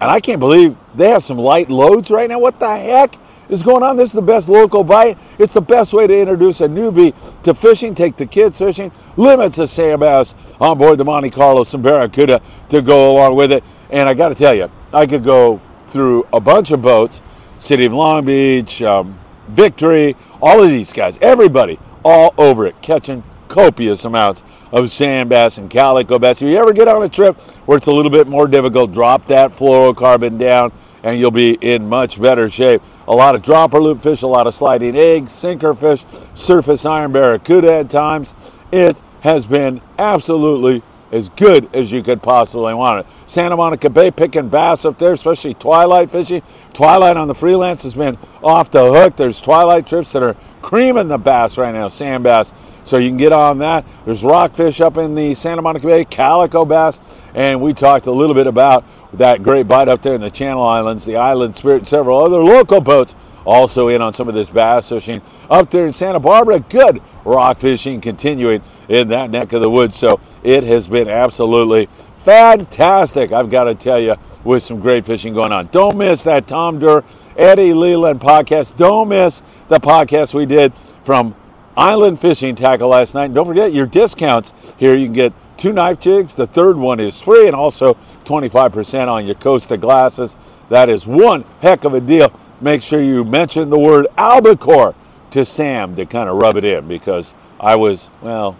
And 0.00 0.10
I 0.10 0.20
can't 0.20 0.40
believe 0.40 0.76
they 0.94 1.10
have 1.10 1.22
some 1.22 1.38
light 1.38 1.70
loads 1.70 2.10
right 2.10 2.28
now. 2.28 2.38
What 2.38 2.60
the 2.60 2.76
heck? 2.76 3.16
is 3.48 3.62
going 3.62 3.82
on. 3.82 3.96
This 3.96 4.10
is 4.10 4.12
the 4.14 4.22
best 4.22 4.48
local 4.48 4.84
bite. 4.84 5.18
It's 5.38 5.54
the 5.54 5.60
best 5.60 5.92
way 5.92 6.06
to 6.06 6.18
introduce 6.18 6.60
a 6.60 6.68
newbie 6.68 7.14
to 7.42 7.54
fishing. 7.54 7.94
Take 7.94 8.16
the 8.16 8.26
kids 8.26 8.58
fishing. 8.58 8.92
Limits 9.16 9.58
of 9.58 9.70
sand 9.70 10.00
bass 10.00 10.34
on 10.60 10.78
board 10.78 10.98
the 10.98 11.04
Monte 11.04 11.30
Carlo, 11.30 11.64
some 11.64 11.82
barracuda 11.82 12.40
to 12.68 12.82
go 12.82 13.12
along 13.12 13.36
with 13.36 13.52
it. 13.52 13.64
And 13.90 14.08
I 14.08 14.14
got 14.14 14.30
to 14.30 14.34
tell 14.34 14.54
you, 14.54 14.70
I 14.92 15.06
could 15.06 15.22
go 15.22 15.60
through 15.88 16.26
a 16.32 16.40
bunch 16.40 16.70
of 16.70 16.82
boats, 16.82 17.22
City 17.58 17.84
of 17.86 17.92
Long 17.92 18.24
Beach, 18.24 18.82
um, 18.82 19.18
Victory, 19.48 20.16
all 20.40 20.62
of 20.62 20.68
these 20.68 20.92
guys, 20.92 21.18
everybody, 21.18 21.78
all 22.04 22.34
over 22.38 22.66
it, 22.66 22.80
catching 22.82 23.22
copious 23.54 24.04
amounts 24.04 24.42
of 24.72 24.90
sand 24.90 25.28
bass 25.28 25.58
and 25.58 25.70
calico 25.70 26.18
bass. 26.18 26.42
If 26.42 26.48
you 26.48 26.56
ever 26.56 26.72
get 26.72 26.88
on 26.88 27.04
a 27.04 27.08
trip 27.08 27.40
where 27.66 27.78
it's 27.78 27.86
a 27.86 27.92
little 27.92 28.10
bit 28.10 28.26
more 28.26 28.48
difficult, 28.48 28.90
drop 28.90 29.26
that 29.28 29.52
fluorocarbon 29.52 30.40
down 30.40 30.72
and 31.04 31.20
you'll 31.20 31.30
be 31.30 31.52
in 31.60 31.88
much 31.88 32.20
better 32.20 32.50
shape. 32.50 32.82
A 33.06 33.14
lot 33.14 33.36
of 33.36 33.42
dropper 33.42 33.78
loop 33.80 34.02
fish, 34.02 34.22
a 34.22 34.26
lot 34.26 34.48
of 34.48 34.56
sliding 34.56 34.96
eggs, 34.96 35.30
sinker 35.30 35.72
fish, 35.72 36.04
surface 36.34 36.84
iron 36.84 37.12
barracuda 37.12 37.74
at 37.74 37.90
times. 37.90 38.34
It 38.72 39.00
has 39.20 39.46
been 39.46 39.80
absolutely 39.98 40.82
as 41.14 41.28
good 41.30 41.72
as 41.74 41.92
you 41.92 42.02
could 42.02 42.20
possibly 42.20 42.74
want 42.74 43.00
it. 43.00 43.30
Santa 43.30 43.56
Monica 43.56 43.88
Bay 43.88 44.10
picking 44.10 44.48
bass 44.48 44.84
up 44.84 44.98
there, 44.98 45.12
especially 45.12 45.54
twilight 45.54 46.10
fishing. 46.10 46.42
Twilight 46.72 47.16
on 47.16 47.28
the 47.28 47.34
freelance 47.34 47.84
has 47.84 47.94
been 47.94 48.18
off 48.42 48.70
the 48.70 48.92
hook. 48.92 49.16
There's 49.16 49.40
twilight 49.40 49.86
trips 49.86 50.12
that 50.12 50.24
are 50.24 50.34
creaming 50.60 51.08
the 51.08 51.18
bass 51.18 51.56
right 51.56 51.72
now, 51.72 51.86
sand 51.86 52.24
bass. 52.24 52.52
So 52.82 52.96
you 52.96 53.08
can 53.08 53.16
get 53.16 53.32
on 53.32 53.58
that. 53.58 53.86
There's 54.04 54.24
rockfish 54.24 54.80
up 54.80 54.96
in 54.96 55.14
the 55.14 55.34
Santa 55.36 55.62
Monica 55.62 55.86
Bay, 55.86 56.04
calico 56.04 56.64
bass, 56.64 57.00
and 57.34 57.60
we 57.60 57.72
talked 57.72 58.06
a 58.08 58.12
little 58.12 58.34
bit 58.34 58.48
about 58.48 58.84
that 59.14 59.44
great 59.44 59.68
bite 59.68 59.88
up 59.88 60.02
there 60.02 60.14
in 60.14 60.20
the 60.20 60.30
Channel 60.30 60.62
Islands, 60.64 61.04
the 61.04 61.16
Island 61.16 61.54
Spirit, 61.54 61.86
several 61.86 62.22
other 62.22 62.42
local 62.42 62.80
boats 62.80 63.14
also 63.44 63.88
in 63.88 64.00
on 64.02 64.14
some 64.14 64.28
of 64.28 64.34
this 64.34 64.50
bass 64.50 64.88
fishing 64.88 65.22
up 65.50 65.70
there 65.70 65.86
in 65.86 65.92
Santa 65.92 66.20
Barbara. 66.20 66.60
Good 66.60 67.00
rock 67.24 67.58
fishing 67.58 68.00
continuing 68.00 68.62
in 68.88 69.08
that 69.08 69.30
neck 69.30 69.52
of 69.52 69.60
the 69.60 69.70
woods. 69.70 69.96
So 69.96 70.20
it 70.42 70.64
has 70.64 70.88
been 70.88 71.08
absolutely 71.08 71.88
fantastic, 72.24 73.32
I've 73.32 73.50
got 73.50 73.64
to 73.64 73.74
tell 73.74 74.00
you, 74.00 74.16
with 74.44 74.62
some 74.62 74.80
great 74.80 75.04
fishing 75.04 75.34
going 75.34 75.52
on. 75.52 75.66
Don't 75.66 75.96
miss 75.96 76.22
that 76.22 76.46
Tom 76.46 76.78
Durr, 76.78 77.04
Eddie 77.36 77.74
Leland 77.74 78.20
podcast. 78.20 78.76
Don't 78.76 79.08
miss 79.08 79.42
the 79.68 79.78
podcast 79.78 80.32
we 80.32 80.46
did 80.46 80.72
from 81.04 81.34
Island 81.76 82.20
Fishing 82.20 82.54
Tackle 82.54 82.88
last 82.88 83.14
night. 83.14 83.26
And 83.26 83.34
don't 83.34 83.46
forget 83.46 83.72
your 83.72 83.86
discounts 83.86 84.74
here. 84.78 84.94
You 84.96 85.06
can 85.06 85.12
get 85.12 85.32
two 85.56 85.72
knife 85.72 86.00
jigs. 86.00 86.34
The 86.34 86.46
third 86.46 86.76
one 86.76 86.98
is 86.98 87.20
free 87.20 87.46
and 87.46 87.54
also 87.54 87.94
25% 88.24 89.08
on 89.08 89.26
your 89.26 89.34
Costa 89.34 89.76
glasses. 89.76 90.36
That 90.70 90.88
is 90.88 91.06
one 91.06 91.44
heck 91.60 91.84
of 91.84 91.94
a 91.94 92.00
deal. 92.00 92.32
Make 92.60 92.82
sure 92.82 93.02
you 93.02 93.24
mention 93.24 93.70
the 93.70 93.78
word 93.78 94.06
albacore 94.16 94.94
to 95.30 95.44
Sam 95.44 95.96
to 95.96 96.06
kind 96.06 96.28
of 96.28 96.36
rub 96.36 96.56
it 96.56 96.64
in 96.64 96.86
because 96.86 97.34
I 97.58 97.76
was, 97.76 98.10
well, 98.20 98.56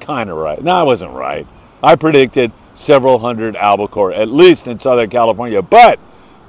kind 0.00 0.30
of 0.30 0.36
right. 0.36 0.62
No, 0.62 0.74
I 0.74 0.82
wasn't 0.82 1.12
right. 1.12 1.46
I 1.82 1.96
predicted 1.96 2.52
several 2.74 3.18
hundred 3.18 3.56
albacore, 3.56 4.12
at 4.12 4.28
least 4.28 4.66
in 4.66 4.78
Southern 4.78 5.10
California, 5.10 5.62
but 5.62 5.98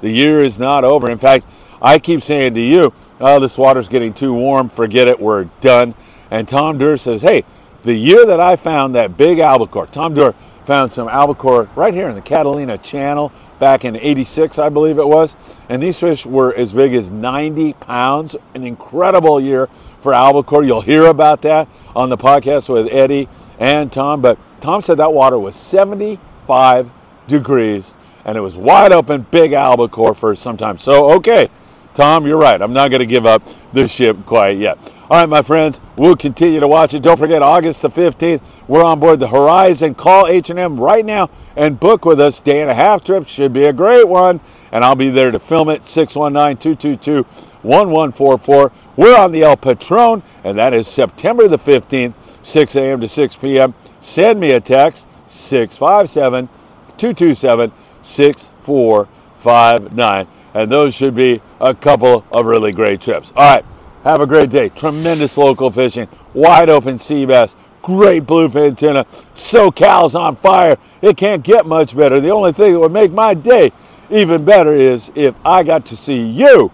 the 0.02 0.10
year 0.10 0.44
is 0.44 0.58
not 0.58 0.84
over. 0.84 1.10
In 1.12 1.18
fact, 1.18 1.46
I 1.82 2.00
keep 2.00 2.22
saying 2.22 2.54
to 2.56 2.62
you, 2.62 2.94
oh, 3.20 3.40
this 3.40 3.58
water's 3.58 3.88
getting 3.88 4.14
too 4.14 4.34
warm, 4.34 4.70
forget 4.70 5.08
it, 5.08 5.20
we're 5.20 5.46
done. 5.62 5.94
And 6.32 6.48
Tom 6.48 6.78
Durr 6.78 6.98
says, 6.98 7.22
hey, 7.22 7.44
the 7.84 7.94
year 7.94 8.26
that 8.26 8.40
I 8.40 8.56
found 8.56 8.96
that 8.96 9.18
big 9.18 9.40
albacore, 9.40 9.88
Tom 9.88 10.14
Durr 10.14 10.34
found 10.72 10.90
some 10.90 11.10
albacore 11.10 11.68
right 11.76 11.94
here 11.94 12.08
in 12.08 12.16
the 12.16 12.22
Catalina 12.22 12.78
Channel 12.78 13.30
back 13.60 13.84
in 13.84 13.98
86, 13.98 14.58
I 14.58 14.70
believe 14.70 15.00
it 15.00 15.06
was. 15.06 15.36
And 15.68 15.84
these 15.84 16.00
fish 16.00 16.26
were 16.26 16.56
as 16.56 16.72
big 16.72 16.94
as 16.94 17.12
90 17.12 17.74
pounds. 17.74 18.38
An 18.56 18.64
incredible 18.64 19.42
year 19.42 19.68
for 20.00 20.14
albacore. 20.14 20.64
You'll 20.64 20.80
hear 20.80 21.08
about 21.08 21.42
that 21.42 21.68
on 21.94 22.08
the 22.08 22.18
podcast 22.18 22.70
with 22.70 22.88
Eddie 22.88 23.28
and 23.60 23.92
Tom. 23.92 24.22
But 24.22 24.40
Tom 24.62 24.82
said 24.82 24.96
that 25.00 25.12
water 25.12 25.38
was 25.38 25.58
75 25.58 26.90
degrees 27.28 27.94
and 28.24 28.38
it 28.38 28.42
was 28.42 28.56
wide 28.56 28.94
open, 28.94 29.26
big 29.30 29.52
albacore 29.52 30.16
for 30.16 30.34
some 30.38 30.56
time. 30.56 30.78
So, 30.78 31.16
okay, 31.16 31.50
Tom, 31.94 32.26
you're 32.26 32.38
right. 32.38 32.62
I'm 32.62 32.72
not 32.72 32.92
going 32.92 33.02
to 33.02 33.06
give 33.06 33.26
up 33.26 33.44
the 33.74 33.90
ship 33.90 34.26
quite 34.26 34.58
yet. 34.58 34.78
All 35.12 35.20
right, 35.20 35.28
my 35.28 35.42
friends, 35.42 35.82
we'll 35.98 36.16
continue 36.16 36.62
to 36.62 36.70
watch 36.70 36.94
it. 36.94 37.04
Don't 37.04 37.20
forget, 37.20 37.42
August 37.42 37.82
the 37.82 37.90
15th, 37.90 38.42
we're 38.70 38.82
on 38.82 39.02
board 39.02 39.20
the 39.20 39.28
Horizon. 39.28 39.94
Call 39.94 40.26
H&M 40.26 40.80
right 40.80 41.04
now 41.04 41.30
and 41.58 41.78
book 41.78 42.06
with 42.06 42.22
us. 42.22 42.40
Day 42.40 42.62
and 42.62 42.72
a 42.72 42.74
half 42.74 43.04
trip 43.04 43.28
should 43.28 43.52
be 43.52 43.66
a 43.66 43.74
great 43.74 44.08
one, 44.08 44.40
and 44.72 44.86
I'll 44.86 44.96
be 44.96 45.10
there 45.10 45.30
to 45.30 45.38
film 45.38 45.68
it. 45.68 45.82
619-222-1144. 45.82 48.72
We're 48.96 49.20
on 49.20 49.34
the 49.34 49.44
El 49.44 49.58
Patron, 49.58 50.24
and 50.46 50.58
that 50.58 50.74
is 50.74 50.88
September 50.88 51.50
the 51.50 51.60
15th, 51.60 52.14
6 52.42 52.76
a.m. 52.78 53.02
to 53.02 53.10
6 53.10 53.36
p.m. 53.36 53.74
Send 54.00 54.40
me 54.40 54.52
a 54.52 54.62
text, 54.62 55.10
657 55.28 56.48
227 56.96 57.74
6459. 58.02 60.28
And 60.54 60.72
those 60.72 60.96
should 60.96 61.16
be 61.16 61.42
a 61.60 61.76
couple 61.76 62.26
of 62.32 62.46
really 62.46 62.72
great 62.72 63.02
trips. 63.02 63.34
All 63.36 63.56
right. 63.56 63.66
Have 64.04 64.22
a 64.22 64.26
great 64.26 64.50
day. 64.50 64.70
Tremendous 64.70 65.38
local 65.38 65.70
fishing, 65.70 66.08
wide 66.34 66.70
open 66.70 66.98
sea 66.98 67.26
bass, 67.26 67.56
great 67.82 68.26
bluefin 68.26 68.78
tuna. 68.78 69.06
SoCal's 69.36 70.16
on 70.16 70.36
fire. 70.36 70.78
It 71.02 71.18
can't 71.18 71.44
get 71.44 71.66
much 71.66 71.96
better. 71.96 72.20
The 72.20 72.30
only 72.30 72.52
thing 72.52 72.74
that 72.74 72.80
would 72.80 72.92
make 72.92 73.12
my 73.12 73.34
day 73.34 73.72
even 74.10 74.44
better 74.44 74.74
is 74.74 75.12
if 75.16 75.36
I 75.46 75.64
got 75.64 75.86
to 75.88 75.98
see 75.98 76.26
you 76.26 76.72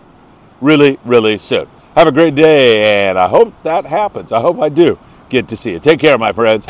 really, 0.62 1.00
really 1.06 1.38
soon. 1.38 1.68
Have 1.96 2.08
a 2.08 2.12
great 2.12 2.36
day, 2.36 3.08
and 3.08 3.18
I 3.18 3.28
hope 3.28 3.54
that 3.64 3.86
happens. 3.86 4.32
I 4.32 4.40
hope 4.40 4.60
I 4.60 4.70
do 4.70 4.98
get 5.30 5.48
to 5.50 5.58
see 5.58 5.72
you. 5.72 5.80
Take 5.80 6.00
care, 6.00 6.18
my 6.18 6.32
friends. 6.32 6.66